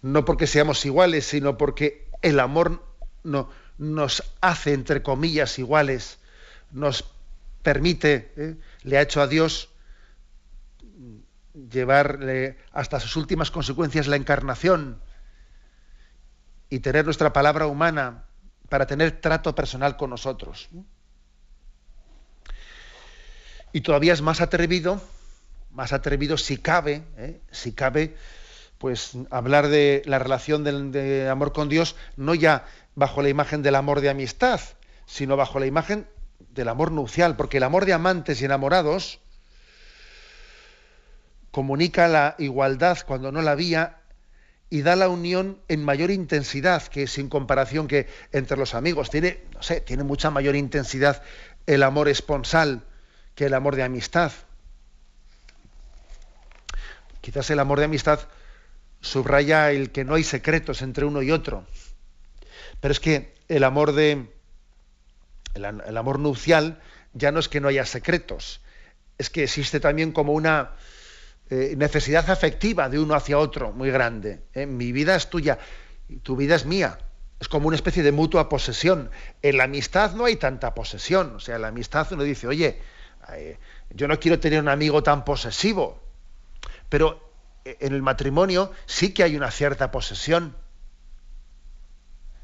[0.04, 2.86] no porque seamos iguales, sino porque el amor
[3.24, 3.50] no,
[3.80, 6.20] nos hace, entre comillas, iguales,
[6.70, 7.04] nos
[7.64, 8.56] permite, ¿eh?
[8.84, 9.70] le ha hecho a Dios
[11.70, 15.02] llevarle hasta sus últimas consecuencias la encarnación
[16.70, 18.26] y tener nuestra palabra humana
[18.70, 20.70] para tener trato personal con nosotros.
[23.72, 25.02] Y todavía es más atrevido,
[25.72, 27.42] más atrevido si cabe, ¿eh?
[27.52, 28.16] si cabe,
[28.78, 33.76] pues hablar de la relación de amor con Dios, no ya bajo la imagen del
[33.76, 34.60] amor de amistad,
[35.06, 36.08] sino bajo la imagen
[36.52, 39.20] del amor nupcial, porque el amor de amantes y enamorados
[41.52, 43.98] comunica la igualdad cuando no la había
[44.70, 49.10] y da la unión en mayor intensidad que sin comparación que entre los amigos.
[49.10, 51.24] Tiene, no sé, tiene mucha mayor intensidad
[51.66, 52.84] el amor esponsal
[53.36, 54.32] que el amor de amistad.
[57.22, 58.22] Quizás el amor de amistad
[59.02, 61.66] subraya el que no hay secretos entre uno y otro.
[62.82, 64.28] Pero es que el amor de
[65.58, 66.80] el, amor nupcial
[67.14, 68.62] ya no es que no haya secretos,
[69.18, 70.72] es que existe también como una
[71.50, 74.42] eh, necesidad afectiva de uno hacia otro muy grande.
[74.54, 74.66] ¿eh?
[74.66, 75.60] Mi vida es tuya,
[76.10, 77.00] y tu vida es mía.
[77.40, 79.12] Es como una especie de mutua posesión.
[79.42, 81.36] En la amistad no hay tanta posesión.
[81.36, 82.82] O sea, en la amistad uno dice, oye,
[83.34, 83.60] eh,
[83.92, 86.02] yo no quiero tener un amigo tan posesivo.
[86.90, 87.32] Pero
[87.64, 90.56] en el matrimonio sí que hay una cierta posesión.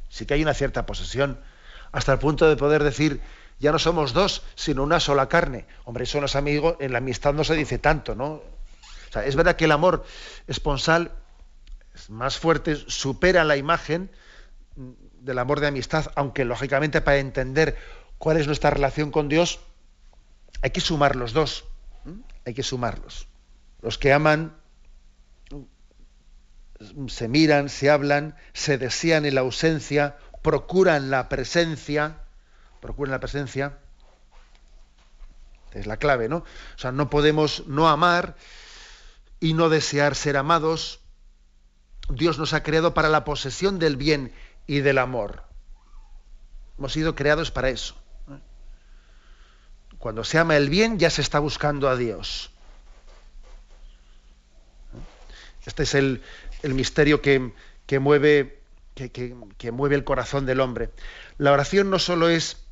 [0.10, 1.40] Sí que hay una cierta posesión
[1.94, 3.22] hasta el punto de poder decir,
[3.60, 5.68] ya no somos dos, sino una sola carne.
[5.86, 8.42] Hombre, eso no es amigo, en la amistad no se dice tanto, ¿no?
[9.14, 10.04] O sea, es verdad que el amor
[10.48, 11.12] esponsal
[11.94, 14.10] es más fuerte, supera la imagen
[14.76, 17.78] del amor de amistad, aunque lógicamente para entender
[18.18, 19.60] cuál es nuestra relación con Dios,
[20.64, 21.66] hay que sumar los dos.
[22.44, 23.28] Hay que sumarlos.
[23.84, 24.56] Los que aman
[27.08, 32.18] se miran, se hablan, se desean en la ausencia, procuran la presencia,
[32.82, 33.78] procuran la presencia,
[35.72, 36.38] es la clave, ¿no?
[36.38, 38.36] O sea, no podemos no amar
[39.44, 41.02] y no desear ser amados.
[42.08, 44.32] Dios nos ha creado para la posesión del bien
[44.68, 45.44] y del amor.
[46.78, 47.94] Hemos sido creados para eso.
[49.98, 52.52] Cuando se ama el bien ya se está buscando a Dios.
[55.66, 56.22] Este es el,
[56.64, 57.52] misterio que,
[57.86, 58.62] que mueve
[58.96, 60.90] que, mueve el corazón del hombre.
[61.38, 62.64] La oración no solo es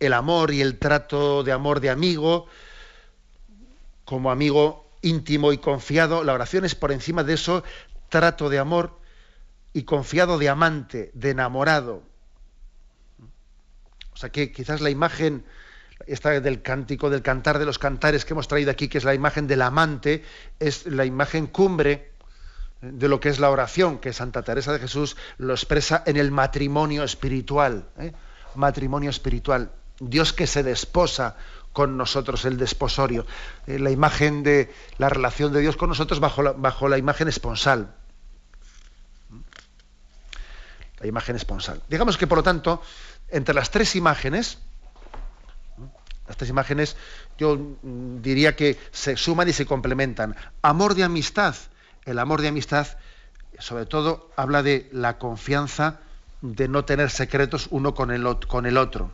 [0.00, 2.48] el amor y el trato de amor de amigo,
[4.04, 7.64] como amigo íntimo y confiado, la oración es por encima de eso
[8.08, 8.98] trato de amor
[9.72, 12.02] y confiado de amante, de enamorado.
[14.12, 15.44] O sea que quizás la imagen
[16.06, 19.14] esta del cántico, del cantar de los cantares que hemos traído aquí, que es la
[19.14, 20.24] imagen del amante,
[20.58, 22.12] es la imagen cumbre
[22.80, 26.30] de lo que es la oración, que Santa Teresa de Jesús lo expresa en el
[26.30, 27.88] matrimonio espiritual.
[27.98, 28.12] ¿eh?
[28.54, 29.72] Matrimonio espiritual.
[29.98, 31.36] Dios que se desposa
[31.76, 33.26] con nosotros, el desposorio.
[33.66, 37.28] Eh, la imagen de la relación de Dios con nosotros bajo la, bajo la imagen
[37.28, 37.94] esponsal.
[41.00, 41.82] La imagen esponsal.
[41.90, 42.80] Digamos que, por lo tanto,
[43.28, 44.56] entre las tres imágenes,
[46.26, 46.96] las tres imágenes,
[47.36, 50.34] yo mm, diría que se suman y se complementan.
[50.62, 51.56] Amor de amistad,
[52.06, 52.86] el amor de amistad,
[53.58, 56.00] sobre todo, habla de la confianza
[56.40, 59.12] de no tener secretos uno con el, con el otro,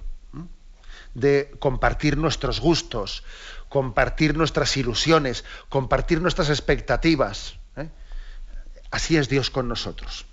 [1.14, 3.24] de compartir nuestros gustos,
[3.68, 7.58] compartir nuestras ilusiones, compartir nuestras expectativas.
[7.76, 7.88] ¿eh?
[8.90, 10.26] Así es Dios con nosotros.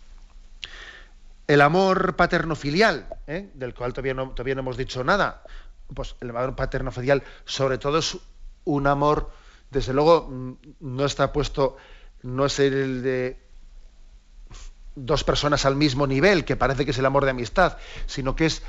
[1.47, 3.49] El amor paterno-filial, ¿eh?
[3.53, 5.43] del cual todavía no, todavía no hemos dicho nada,
[5.93, 8.17] pues el amor paterno-filial sobre todo es
[8.65, 9.32] un amor,
[9.71, 11.77] desde luego, mm, no está puesto
[12.21, 13.39] no es el de
[14.95, 18.47] dos personas al mismo nivel, que parece que es el amor de amistad, sino que
[18.47, 18.61] es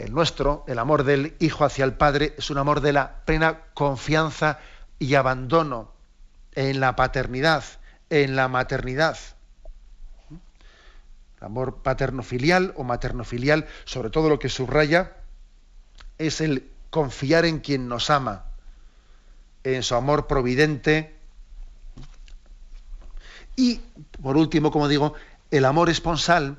[0.00, 3.60] el nuestro, el amor del Hijo hacia el Padre, es un amor de la plena
[3.74, 4.58] confianza
[4.98, 5.92] y abandono
[6.52, 7.64] en la paternidad,
[8.08, 9.18] en la maternidad.
[10.30, 15.16] El amor paterno-filial o materno-filial, sobre todo lo que subraya,
[16.18, 18.44] es el confiar en quien nos ama,
[19.64, 21.20] en su amor providente,
[23.56, 23.80] y,
[24.22, 25.14] por último, como digo,
[25.50, 26.56] el amor esponsal,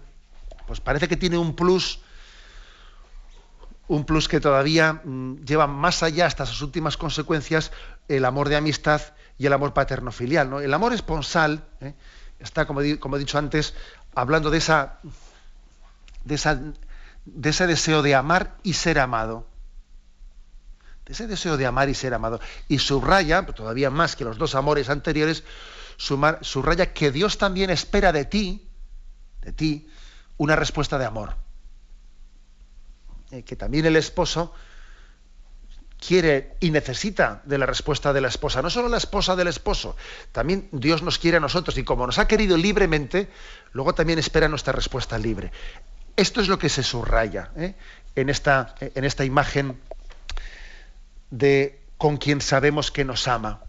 [0.67, 2.01] pues parece que tiene un plus,
[3.87, 7.71] un plus que todavía mm, lleva más allá hasta sus últimas consecuencias
[8.07, 9.01] el amor de amistad
[9.37, 10.49] y el amor paterno-filial.
[10.49, 10.59] ¿no?
[10.59, 11.93] El amor esponsal ¿eh?
[12.39, 13.73] está, como, he dicho antes,
[14.15, 14.59] hablando de
[17.43, 19.47] ese deseo de amar y ser amado.
[21.05, 22.39] De ese deseo de amar y ser amado.
[22.67, 25.43] Y subraya, todavía más que los dos amores anteriores,
[25.97, 28.69] subraya que Dios también espera de ti,
[29.41, 29.89] de ti,
[30.37, 31.35] una respuesta de amor.
[33.31, 34.53] Eh, que también el esposo
[36.05, 39.95] quiere y necesita de la respuesta de la esposa, no solo la esposa del esposo,
[40.31, 43.29] también Dios nos quiere a nosotros y como nos ha querido libremente,
[43.71, 45.51] luego también espera nuestra respuesta libre.
[46.17, 47.75] Esto es lo que se subraya ¿eh?
[48.15, 49.79] en, esta, en esta imagen
[51.29, 53.61] de con quien sabemos que nos ama.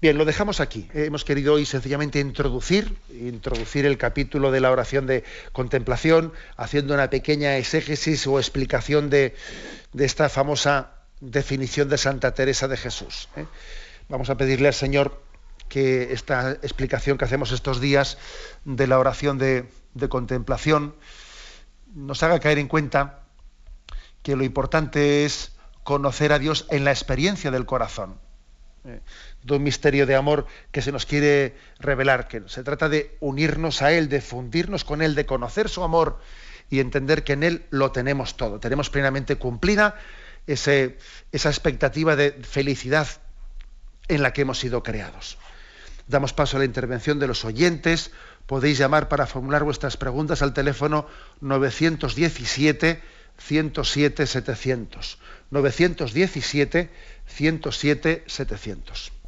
[0.00, 0.88] Bien, lo dejamos aquí.
[0.94, 7.10] Hemos querido hoy sencillamente introducir, introducir el capítulo de la oración de contemplación, haciendo una
[7.10, 9.34] pequeña exégesis o explicación de,
[9.98, 13.28] esta famosa definición de Santa Teresa de Jesús.
[13.36, 13.44] ¿eh?
[14.08, 15.22] Vamos a pedirle al Señor
[15.68, 18.16] que esta explicación que hacemos estos días
[18.64, 20.94] de la oración de, de contemplación
[21.94, 23.24] nos haga caer en cuenta
[24.22, 25.52] que lo importante es
[25.84, 28.18] conocer a Dios en la experiencia del corazón.
[28.86, 29.00] ¿eh?
[29.42, 33.82] De un misterio de amor que se nos quiere revelar, que se trata de unirnos
[33.82, 36.20] a Él, de fundirnos con Él, de conocer su amor
[36.68, 39.96] y entender que en Él lo tenemos todo, tenemos plenamente cumplida
[40.46, 40.92] esa
[41.32, 43.08] expectativa de felicidad
[44.08, 45.38] en la que hemos sido creados.
[46.08, 48.10] Damos paso a la intervención de los oyentes.
[48.46, 51.06] Podéis llamar para formular vuestras preguntas al teléfono
[51.40, 53.00] 917
[53.38, 55.18] 107 700.
[55.50, 56.90] 917
[57.26, 59.19] 107 700.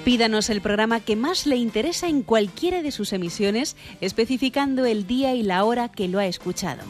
[0.05, 5.33] Pídanos el programa que más le interesa en cualquiera de sus emisiones, especificando el día
[5.33, 6.83] y la hora que lo ha escuchado.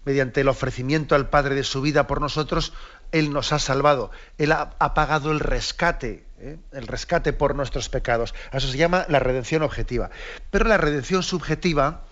[0.06, 2.74] mediante el ofrecimiento al Padre de su vida por nosotros,
[3.12, 4.10] Él nos ha salvado.
[4.38, 6.58] Él ha, pagado el rescate, ¿eh?
[6.72, 8.34] el rescate por nuestros pecados.
[8.52, 10.10] A eso se llama la redención objetiva.
[10.50, 12.06] Pero la redención subjetiva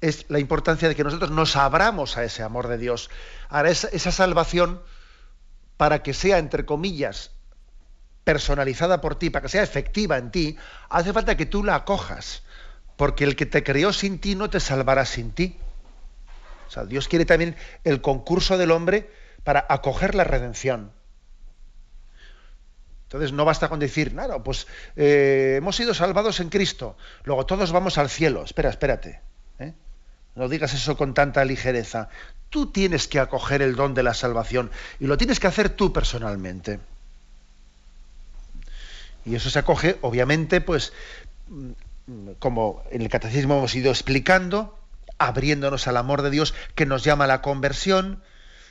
[0.00, 3.10] es la importancia de que nosotros nos abramos a ese amor de Dios.
[3.50, 4.80] Ahora, esa salvación,
[5.76, 7.35] para que sea, entre comillas,
[8.26, 10.56] personalizada por ti, para que sea efectiva en ti,
[10.88, 12.42] hace falta que tú la acojas,
[12.96, 15.56] porque el que te creó sin ti no te salvará sin ti.
[16.66, 17.54] O sea, Dios quiere también
[17.84, 19.08] el concurso del hombre
[19.44, 20.90] para acoger la redención.
[23.04, 24.66] Entonces no basta con decir, claro, pues
[24.96, 28.42] eh, hemos sido salvados en Cristo, luego todos vamos al cielo.
[28.42, 29.20] Espera, espérate.
[29.60, 29.72] ¿eh?
[30.34, 32.08] No digas eso con tanta ligereza.
[32.50, 35.92] Tú tienes que acoger el don de la salvación y lo tienes que hacer tú
[35.92, 36.80] personalmente.
[39.26, 40.92] Y eso se acoge, obviamente, pues,
[42.38, 44.78] como en el catecismo hemos ido explicando,
[45.18, 48.22] abriéndonos al amor de Dios que nos llama a la conversión,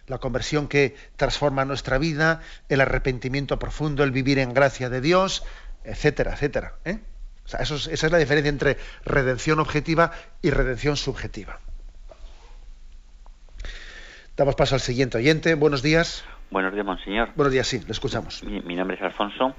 [0.08, 5.44] la conversión que transforma nuestra vida, el arrepentimiento profundo, el vivir en gracia de Dios,
[5.84, 6.76] etcétera, etcétera.
[6.86, 7.00] ¿eh?
[7.60, 11.60] esa es la diferencia entre redención objetiva y redención subjetiva.
[14.38, 15.54] Damos paso al siguiente oyente.
[15.56, 16.24] Buenos días.
[16.50, 17.32] Buenos días, monseñor.
[17.36, 18.42] Buenos días, sí, le escuchamos.
[18.44, 19.56] mi nombre es Alfonso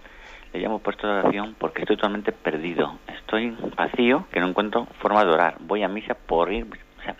[0.56, 2.98] le llamo puesto de oración porque estoy totalmente perdido.
[3.08, 5.56] Estoy vacío, que no encuentro forma de orar.
[5.60, 6.66] Voy a misa por ir,
[6.98, 7.14] o sea,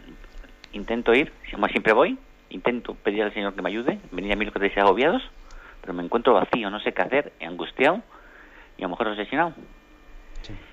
[0.72, 2.18] intento ir, como siempre voy,
[2.48, 5.22] intento pedir al Señor que me ayude, venir a mí los que te agobiados,
[5.82, 8.00] pero me encuentro vacío, no sé qué hacer, angustiado
[8.78, 9.52] y a lo mejor obsesionado.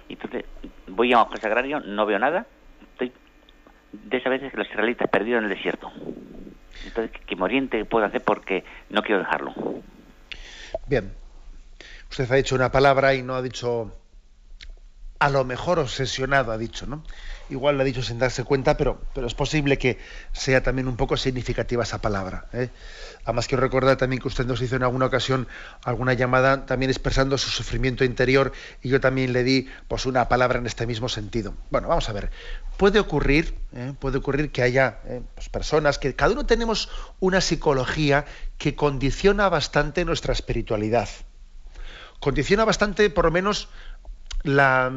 [0.07, 0.45] Y entonces
[0.87, 2.45] voy a un sagrario, no veo nada,
[2.93, 3.11] estoy
[3.91, 5.91] de esas veces que los israelitas perdidos en el desierto.
[6.85, 8.21] Entonces, que me oriente, ¿qué puedo hacer?
[8.23, 9.53] Porque no quiero dejarlo.
[10.87, 11.22] Bien.
[12.13, 13.91] Usted ha dicho una palabra y no ha dicho
[15.17, 17.03] a lo mejor obsesionado, ha dicho, ¿no?
[17.49, 19.97] Igual lo ha dicho sin darse cuenta, pero, pero es posible que
[20.31, 22.45] sea también un poco significativa esa palabra.
[22.53, 22.69] ¿eh?
[23.23, 25.47] Además, quiero recordar también que usted nos hizo en alguna ocasión
[25.83, 28.51] alguna llamada también expresando su sufrimiento interior
[28.83, 31.55] y yo también le di pues, una palabra en este mismo sentido.
[31.71, 32.29] Bueno, vamos a ver.
[32.77, 33.93] Puede ocurrir, ¿eh?
[33.97, 35.23] puede ocurrir que haya ¿eh?
[35.33, 36.89] pues, personas que cada uno tenemos
[37.19, 38.25] una psicología
[38.59, 41.09] que condiciona bastante nuestra espiritualidad.
[42.23, 43.67] Condiciona bastante, por lo menos,
[44.43, 44.89] la,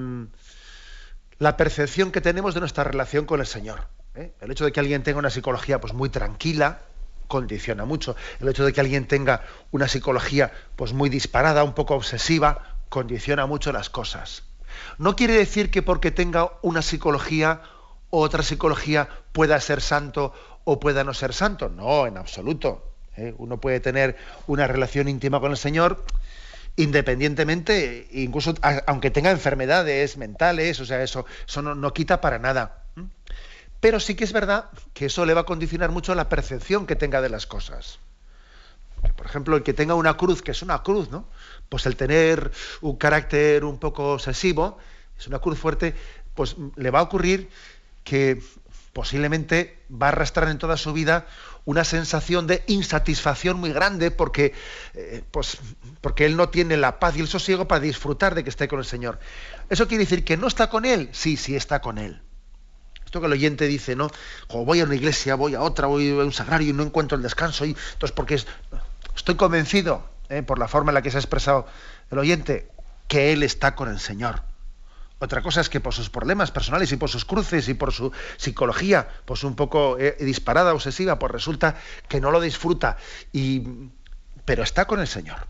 [1.59, 3.89] percepción que tenemos de nuestra relación con el Señor.
[4.15, 4.33] ¿eh?
[4.41, 6.83] El hecho de que alguien tenga una psicología pues, muy tranquila
[7.27, 8.15] condiciona mucho.
[8.39, 13.45] El hecho de que alguien tenga una psicología pues, muy disparada, un poco obsesiva, condiciona
[13.47, 14.45] mucho las cosas.
[14.97, 17.61] No quiere decir que porque tenga una psicología
[18.11, 21.71] o otra psicología pueda ser santo o pueda no ser santo.
[21.71, 22.93] No, en absoluto.
[23.17, 23.35] ¿eh?
[23.39, 24.17] Uno puede tener
[24.47, 26.05] una relación íntima con el Señor
[26.77, 28.55] independientemente, incluso
[28.87, 32.83] aunque tenga enfermedades mentales, o sea, eso, eso no, quita para nada.
[33.81, 36.97] Pero sí que es verdad que eso le va a condicionar mucho la percepción que
[36.97, 37.99] tenga de las cosas.
[39.17, 41.27] Por ejemplo, el que tenga una cruz, que es una cruz, ¿no?
[41.69, 42.51] Pues el tener
[42.81, 44.79] un carácter un poco obsesivo,
[45.19, 45.95] es una cruz fuerte,
[46.35, 47.51] pues le va a ocurrir
[48.05, 48.43] que
[48.93, 51.27] posiblemente va a arrastrar en toda su vida
[51.67, 54.55] una sensación de insatisfacción muy grande porque,
[54.95, 55.59] eh, pues,
[56.01, 58.79] porque él no tiene la paz y el sosiego para disfrutar de que esté con
[58.79, 59.19] el Señor.
[59.69, 61.11] ¿Eso quiere decir que no está con Él?
[61.13, 62.23] Sí, sí está con Él.
[63.05, 64.11] Esto que el oyente dice, ¿no?
[64.49, 67.17] O voy a una iglesia, voy a otra, voy a un sagrario y no encuentro
[67.17, 67.65] el descanso.
[67.65, 68.41] Y, entonces, porque
[69.17, 70.43] estoy convencido, ¿eh?
[70.43, 71.67] por la forma en la que se ha expresado
[72.13, 72.71] el oyente,
[73.09, 74.43] que Él está con el Señor.
[75.19, 78.13] Otra cosa es que por sus problemas personales y por sus cruces y por su
[78.37, 82.99] psicología, pues un poco eh, disparada, obsesiva, pues resulta que no lo disfruta.
[83.33, 83.63] Y,
[84.45, 85.47] pero está con el Señor.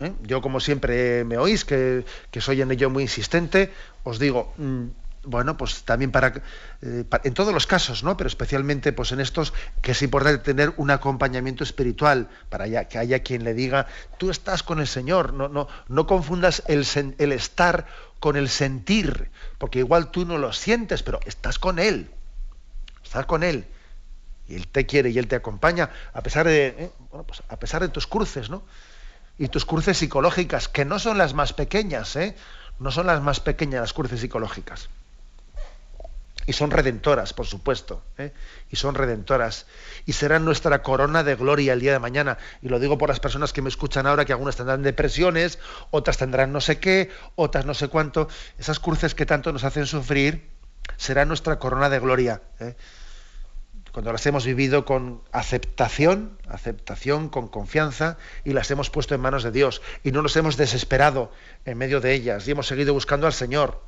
[0.00, 0.12] ¿eh?
[0.22, 2.04] Yo, como siempre me oís, que,
[2.38, 3.70] soy en ello muy insistente,
[4.02, 4.86] os digo, mm,
[5.24, 8.16] bueno, pues también eh, para, en todos los casos, ¿no?
[8.16, 9.52] Pero especialmente pues en estos
[9.82, 13.86] que es importante tener un acompañamiento espiritual para que haya quien le diga,
[14.18, 17.86] tú estás con el Señor, no, no, no confundas el estar
[18.22, 22.08] con el sentir, porque igual tú no lo sientes, pero estás con Él,
[23.02, 23.66] estás con Él,
[24.46, 26.90] y Él te quiere y Él te acompaña, a pesar de, eh,
[27.26, 28.62] pues a pesar de tus cruces, ¿no?
[29.38, 32.36] Y tus cruces psicológicas, que no son las más pequeñas, ¿eh?
[32.78, 34.88] No son las más pequeñas las cruces psicológicas
[36.46, 38.32] y son redentoras, por supuesto, ¿eh?
[38.70, 39.66] y son redentoras,
[40.06, 42.38] y serán nuestra corona de gloria el día de mañana.
[42.62, 45.58] Y lo digo por las personas que me escuchan ahora, que algunas tendrán depresiones,
[45.90, 48.28] otras tendrán no sé qué, otras no sé cuánto.
[48.58, 50.48] Esas cruces que tanto nos hacen sufrir
[50.96, 52.42] serán nuestra corona de gloria.
[52.58, 52.74] ¿eh?
[53.92, 59.42] Cuando las hemos vivido con aceptación, aceptación, con confianza, y las hemos puesto en manos
[59.42, 61.30] de Dios, y no nos hemos desesperado
[61.66, 63.82] en medio de ellas, y hemos seguido buscando al Señor.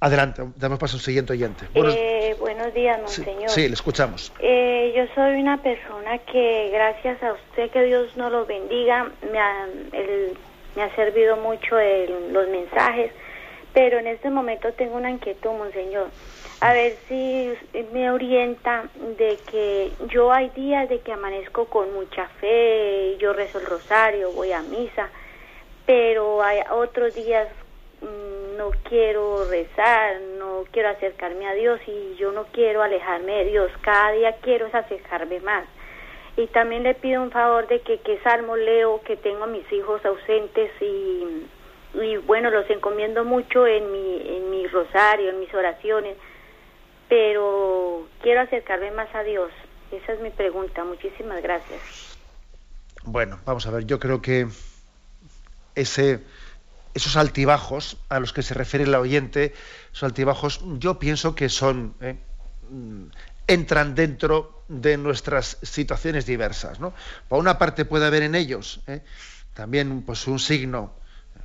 [0.00, 1.66] Adelante, damos paso al siguiente oyente.
[1.74, 3.48] Eh, buenos, días, monseñor.
[3.48, 4.32] Sí, le escuchamos.
[4.38, 9.38] Eh, yo soy una persona que, gracias a usted, que Dios nos lo bendiga, me
[9.38, 9.66] ha,
[10.76, 11.76] me ha servido mucho
[12.30, 13.12] los mensajes,
[13.72, 16.08] pero en este momento tengo una inquietud, monseñor.
[16.60, 17.52] A ver si
[17.92, 18.84] me orienta
[19.18, 24.32] de que yo hay días de que amanezco con mucha fe, yo rezo el rosario,
[24.32, 25.08] voy a misa,
[25.84, 27.48] pero hay otros días
[28.00, 33.70] no quiero rezar, no quiero acercarme a Dios y yo no quiero alejarme de Dios,
[33.82, 35.64] cada día quiero acercarme más.
[36.36, 39.70] Y también le pido un favor de que qué salmo leo, que tengo a mis
[39.72, 41.46] hijos ausentes y,
[41.94, 46.16] y bueno, los encomiendo mucho en mi, en mi rosario, en mis oraciones,
[47.08, 49.50] pero quiero acercarme más a Dios.
[49.92, 50.82] Esa es mi pregunta.
[50.84, 52.18] Muchísimas gracias.
[53.04, 54.46] Bueno, vamos a ver, yo creo que
[55.74, 56.20] ese
[56.94, 59.52] esos altibajos a los que se refiere el oyente,
[59.92, 62.16] esos altibajos, yo pienso que son eh,
[62.70, 63.06] mm,
[63.48, 66.80] entran dentro de nuestras situaciones diversas.
[66.80, 66.94] ¿no?
[67.28, 69.02] Por una parte puede haber en ellos eh,
[69.52, 70.94] también pues, un signo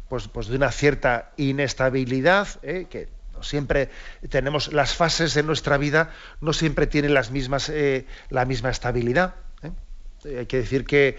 [0.07, 3.09] pues, pues, de una cierta inestabilidad, eh, que
[3.41, 3.89] siempre
[4.29, 7.71] tenemos las fases de nuestra vida, no siempre tienen las mismas,
[8.29, 9.35] la misma estabilidad.
[10.25, 11.17] Hay que decir que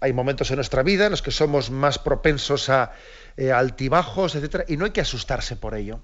[0.00, 2.92] hay momentos en nuestra vida en los que somos más propensos a
[3.36, 6.00] eh, altibajos, etcétera, y no hay que asustarse por ello.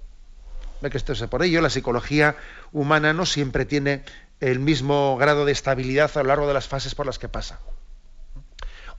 [0.81, 1.63] No hay que asustarse por ello.
[1.63, 2.37] La psicología
[2.73, 4.05] humana no siempre tiene
[4.41, 7.61] el mismo grado de estabilidad a lo largo de las fases por las que pasa.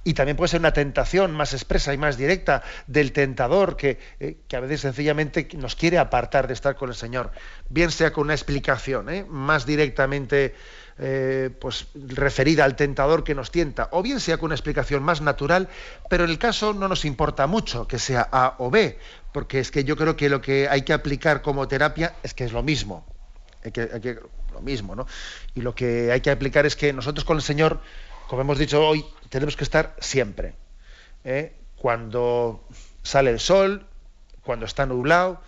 [0.04, 4.38] y también puede ser una tentación más expresa y más directa del tentador que, eh,
[4.48, 7.32] que a veces sencillamente nos quiere apartar de estar con el Señor,
[7.68, 9.26] bien sea con una explicación ¿eh?
[9.28, 10.56] más directamente
[11.00, 15.22] eh, pues, referida al tentador que nos tienta, o bien sea con una explicación más
[15.22, 15.70] natural,
[16.10, 18.98] pero en el caso no nos importa mucho que sea A o B,
[19.32, 22.44] porque es que yo creo que lo que hay que aplicar como terapia es que
[22.44, 23.06] es lo mismo.
[23.74, 24.20] Que,
[24.54, 25.06] lo mismo, ¿no?
[25.56, 27.82] Y lo que hay que aplicar es que nosotros con el Señor
[28.28, 30.54] como hemos dicho hoy, tenemos que estar siempre.
[31.24, 31.54] ¿eh?
[31.78, 32.64] Cuando
[33.02, 33.86] sale el sol,
[34.44, 35.42] cuando está nublado,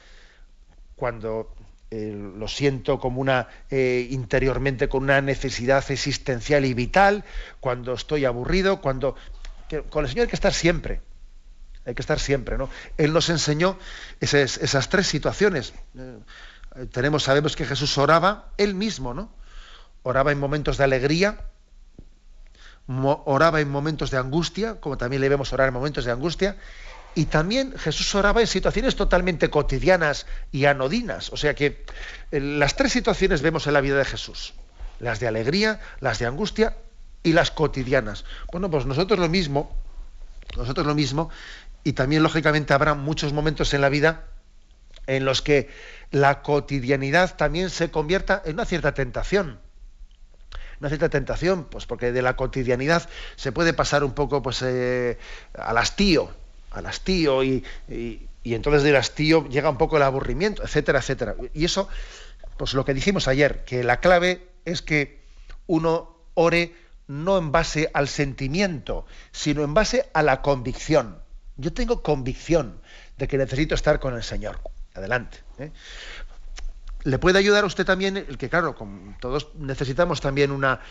[0.95, 1.54] cuando
[1.92, 7.24] eh, lo siento como una eh, interiormente con una necesidad existencial y vital,
[7.60, 9.16] cuando estoy aburrido, cuando
[9.90, 11.02] con el Señor hay que estar siempre.
[11.86, 12.70] Hay que estar siempre, ¿no?
[12.98, 13.80] Él nos enseñó
[14.20, 15.74] esas, esas tres situaciones.
[16.92, 19.32] tenemos, sabemos que Jesús oraba él mismo, ¿no?
[20.04, 21.40] Oraba en momentos de alegría,
[23.26, 26.58] oraba en momentos de angustia, como también le vemos orar en momentos de angustia,
[27.16, 31.32] y también Jesús oraba en situaciones totalmente cotidianas y anodinas.
[31.32, 31.84] O sea que
[32.32, 34.53] eh, las tres situaciones vemos en la vida de Jesús.
[34.99, 36.78] Las de alegría, las de angustia
[37.24, 38.26] y las cotidianas.
[38.51, 39.76] Bueno, pues nosotros lo mismo,
[40.55, 41.30] nosotros lo mismo,
[41.84, 44.26] y también lógicamente habrá muchos momentos en la vida
[45.07, 45.70] en los que
[46.12, 49.60] la cotidianidad también se convierta en una cierta tentación
[50.80, 55.18] una cierta tentación, pues porque de la cotidianidad se puede pasar un poco pues eh,
[55.53, 56.32] al hastío,
[56.72, 61.36] al hastío y, y, entonces del hastío llega un poco el aburrimiento, etcétera, etcétera.
[61.53, 61.88] Y eso,
[62.57, 65.22] pues lo que dijimos ayer, que la clave es que
[65.67, 66.74] uno ore
[67.07, 71.20] no en base al sentimiento, sino en base a la convicción.
[71.57, 72.82] Yo tengo convicción
[73.17, 74.59] de que necesito estar con el Señor.
[74.93, 75.39] Adelante.
[75.59, 75.72] ¿eh?
[77.03, 78.76] le puede ayudar a usted también el que, claro,
[79.20, 80.82] todos necesitamos también una,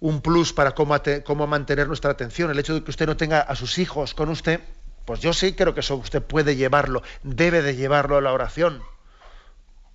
[0.00, 2.50] un plus para cómo, cómo, mantener nuestra atención.
[2.50, 4.60] El hecho de que usted no tenga a sus hijos con usted,
[5.06, 8.82] pues yo sí creo que eso usted puede llevarlo, debe de llevarlo a la oración.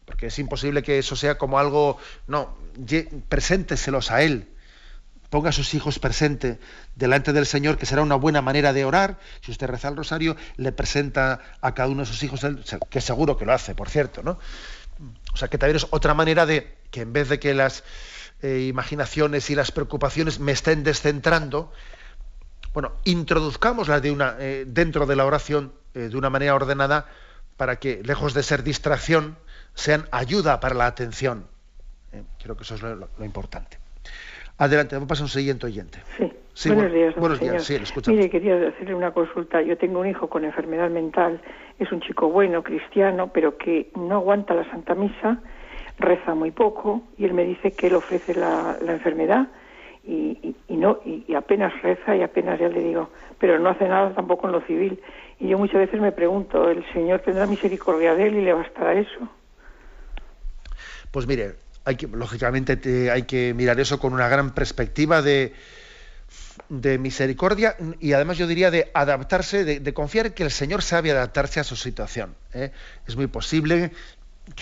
[0.06, 1.98] Porque es imposible que eso sea como algo.
[2.28, 2.58] No,
[3.30, 4.48] presénteselos a él.
[5.30, 6.60] Ponga a sus hijos presente
[6.96, 9.20] delante del Señor, que será una buena manera de orar.
[9.42, 12.42] Si usted reza el rosario, le presenta a cada uno de sus hijos,
[12.90, 14.40] que seguro que lo hace, por cierto, ¿no?
[15.34, 17.84] O sea que también es otra manera de que en vez de que las
[18.42, 21.72] eh, imaginaciones y las preocupaciones me estén descentrando,
[22.74, 27.06] bueno, introduzcámoslas de una, eh, dentro de la oración eh, de una manera ordenada
[27.58, 29.38] para que, lejos de ser distracción,
[29.74, 31.46] sean ayuda para la atención.
[32.42, 33.78] creo que eso es lo, importante.
[34.58, 36.00] Adelante, vamos a pasar a un siguiente oyente.
[36.54, 36.70] Sí.
[36.70, 37.16] buenos días.
[37.16, 39.62] Buenos días, sí, le Mire, quería hacerle una consulta.
[39.62, 41.42] Yo tengo un hijo con enfermedad mental
[41.82, 45.40] es un chico bueno, cristiano, pero que no aguanta la Santa Misa,
[45.98, 49.48] reza muy poco y él me dice que él ofrece la, enfermedad
[50.04, 54.48] y, no y, apenas reza y apenas ya le digo, pero no hace nada tampoco
[54.48, 55.00] en lo civil.
[55.40, 58.94] Y yo muchas veces me pregunto, ¿el Señor tendrá misericordia de él y le bastará
[58.94, 59.28] eso?
[61.12, 65.54] Pues mire, hay que, lógicamente hay que mirar eso con una gran perspectiva de,
[66.70, 71.60] de misericordia y además yo diría de adaptarse, de, confiar que el Señor sabe adaptarse
[71.60, 72.36] a su situación.
[72.54, 72.72] ¿eh?
[73.08, 73.92] Es muy posible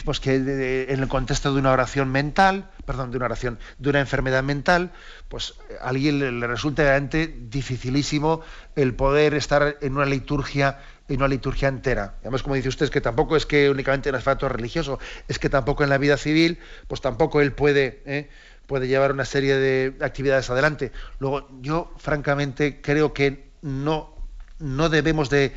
[0.05, 3.99] pues, que en el contexto de una oración mental, perdón, de una oración, de una
[3.99, 4.91] enfermedad mental,
[5.27, 8.41] pues a alguien le, resulte realmente dificilísimo
[8.75, 12.17] el poder estar en una liturgia en una liturgia entera.
[12.21, 15.39] Además, como dice usted, es que tampoco es que únicamente en el aspecto religioso, es
[15.39, 18.29] que tampoco en la vida civil, pues tampoco él puede ¿eh?
[18.69, 20.91] puede llevar una serie de actividades adelante.
[21.17, 24.15] Luego, yo francamente creo que no,
[24.59, 25.53] no debemos de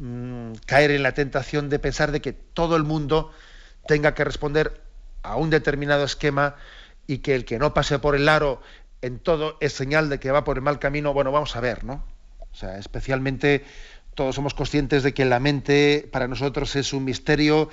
[0.00, 3.30] mm, caer en la tentación de pensar de que todo el mundo
[3.86, 4.80] tenga que responder
[5.22, 6.56] a un determinado esquema
[7.06, 8.60] y que el que no pase por el aro
[9.02, 11.12] en todo es señal de que va por el mal camino.
[11.12, 12.04] Bueno, vamos a ver, ¿no?
[12.52, 13.64] O sea, especialmente
[14.14, 17.68] todos somos conscientes de que la mente para nosotros es un misterio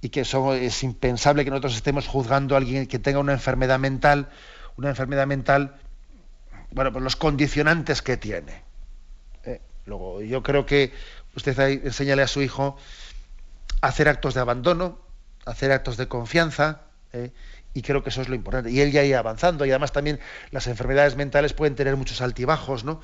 [0.00, 4.30] y que es impensable que nosotros estemos juzgando a alguien que tenga una enfermedad mental,
[4.76, 5.76] una enfermedad mental,
[6.72, 8.62] bueno, pues los condicionantes que tiene.
[9.44, 9.60] ¿eh?
[9.84, 10.92] Luego, yo creo que
[11.36, 12.76] usted enseñale a su hijo
[13.80, 14.98] hacer actos de abandono,
[15.44, 16.82] hacer actos de confianza,
[17.12, 17.30] ¿eh?
[17.74, 18.70] y creo que eso es lo importante.
[18.70, 20.20] Y él ya irá avanzando, y además también
[20.50, 23.00] las enfermedades mentales pueden tener muchos altibajos, ¿no?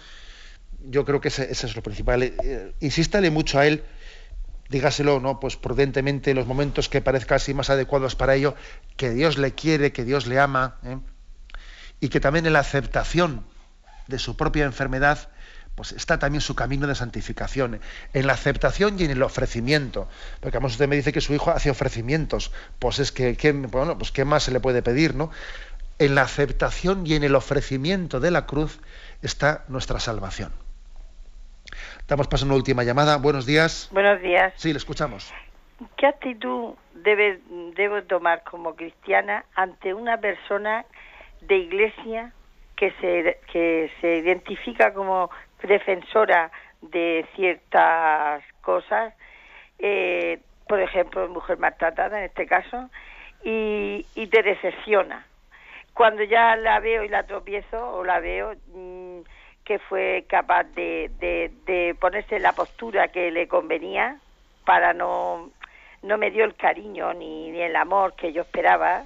[0.80, 2.22] Yo creo que ese, es lo principal.
[2.22, 3.82] Eh, insístale mucho a él
[4.68, 5.40] dígaselo, ¿no?
[5.40, 8.54] Pues prudentemente en los momentos que parezca así más adecuados para ello,
[8.96, 10.98] que Dios le quiere, que Dios le ama, ¿eh?
[12.00, 13.44] y que también en la aceptación
[14.06, 15.30] de su propia enfermedad,
[15.78, 17.80] pues está también su camino de santificación,
[18.12, 20.08] en la aceptación y en el ofrecimiento.
[20.40, 22.50] Porque además usted me dice que su hijo hace ofrecimientos,
[22.80, 25.30] pues es que, bueno, pues qué más se le puede pedir, ¿no?
[26.00, 28.80] En la aceptación y en el ofrecimiento de la cruz
[29.22, 30.50] está nuestra salvación.
[32.08, 33.16] Damos paso a una última llamada.
[33.16, 33.88] Buenos días.
[33.92, 34.52] Buenos días.
[34.56, 35.32] Sí, le escuchamos.
[35.96, 37.38] ¿Qué actitud debe,
[37.76, 40.84] debo tomar como cristiana ante una persona
[41.42, 42.32] de iglesia
[42.74, 45.30] que se, que se identifica como
[45.62, 46.50] defensora
[46.82, 49.14] de ciertas cosas,
[49.78, 52.90] eh, por ejemplo, mujer maltratada en este caso,
[53.42, 55.26] y, y te decepciona?
[55.94, 59.20] Cuando ya la veo y la tropiezo, o la veo, mm,
[59.68, 64.16] que fue capaz de, ponerse en la postura que le convenía
[64.64, 65.50] para no
[66.00, 69.04] no me dio el cariño ni, ni el amor que yo esperaba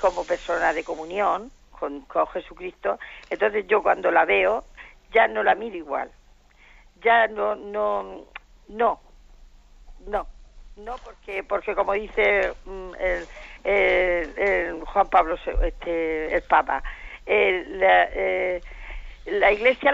[0.00, 4.64] como persona de comunión con, con, Jesucristo entonces yo cuando la veo
[5.12, 6.10] ya no la miro igual
[7.02, 8.26] ya no no
[8.68, 9.00] no
[10.06, 10.26] no
[10.76, 13.26] no porque porque como dice mm, el,
[13.64, 16.82] el, Juan Pablo este el Papa
[17.26, 18.60] la, eh,
[19.26, 19.92] la iglesia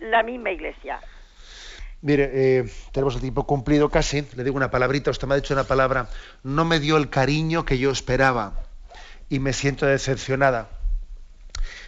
[0.00, 1.00] la misma iglesia.
[2.02, 4.26] Mire, eh, tenemos el tiempo cumplido casi.
[4.36, 6.08] Le digo una palabrita, usted me ha dicho una palabra.
[6.42, 8.52] No me dio el cariño que yo esperaba
[9.28, 10.68] y me siento decepcionada.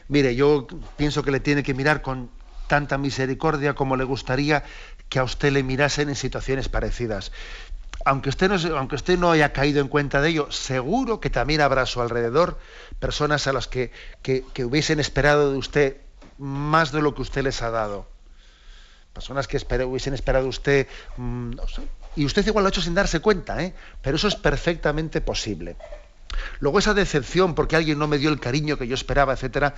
[0.08, 2.30] Mire, yo pienso que le tiene que mirar con
[2.68, 4.62] tanta misericordia como le gustaría
[5.08, 7.32] que a usted le mirasen en situaciones parecidas.
[8.04, 11.60] Aunque usted, no, aunque usted no haya caído en cuenta de ello, seguro que también
[11.60, 12.58] habrá a su alrededor
[13.00, 13.90] personas a las que,
[14.22, 15.96] que hubiesen esperado de usted
[16.38, 18.06] más de lo que usted les ha dado.
[19.12, 21.52] Personas que hubiesen esperado usted, mm,
[22.16, 23.74] y usted igual lo ha hecho sin darse cuenta, ¿eh?
[24.00, 25.76] pero eso es perfectamente posible.
[26.60, 29.74] Luego esa decepción porque alguien no me dio el cariño que yo esperaba, etcétera.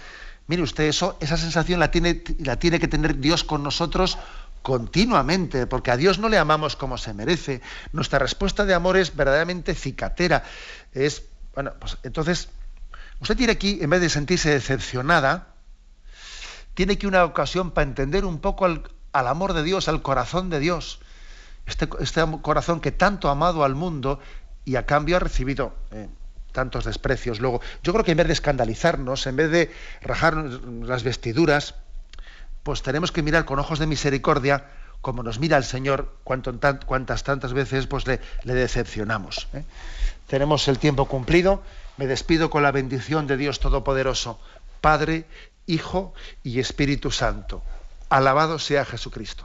[0.47, 4.19] Mire usted, eso, esa sensación la tiene, la tiene que tener Dios con nosotros
[4.63, 7.61] continuamente, porque a Dios no le amamos como se merece.
[7.93, 10.45] Nuestra respuesta de amor es verdaderamente cicatera.
[10.93, 12.49] Es, bueno, pues entonces,
[13.21, 15.55] usted tiene aquí, en vez de sentirse decepcionada,
[16.75, 18.83] tiene que una ocasión para entender un poco al,
[19.13, 21.01] amor de Dios, al corazón de Dios.
[21.67, 24.19] Este, este, corazón que tanto ha amado al mundo
[24.65, 26.09] y a cambio ha recibido eh,
[26.53, 27.40] tantos desprecios.
[27.40, 29.70] Luego, yo creo que en vez de escandalizarnos, en vez de
[30.03, 31.74] rajar las vestiduras,
[32.62, 34.64] pues tenemos que mirar con ojos de misericordia
[35.01, 39.48] como nos mira el Señor cuantas tantas veces pues le, decepcionamos.
[39.55, 39.64] ¿eh?
[40.26, 41.62] Tenemos el tiempo cumplido.
[41.96, 44.40] Me despido con la bendición de Dios Todopoderoso,
[44.80, 45.26] Padre,
[45.66, 47.62] Hijo y Espíritu Santo.
[48.09, 49.44] Alabado sea Jesucristo.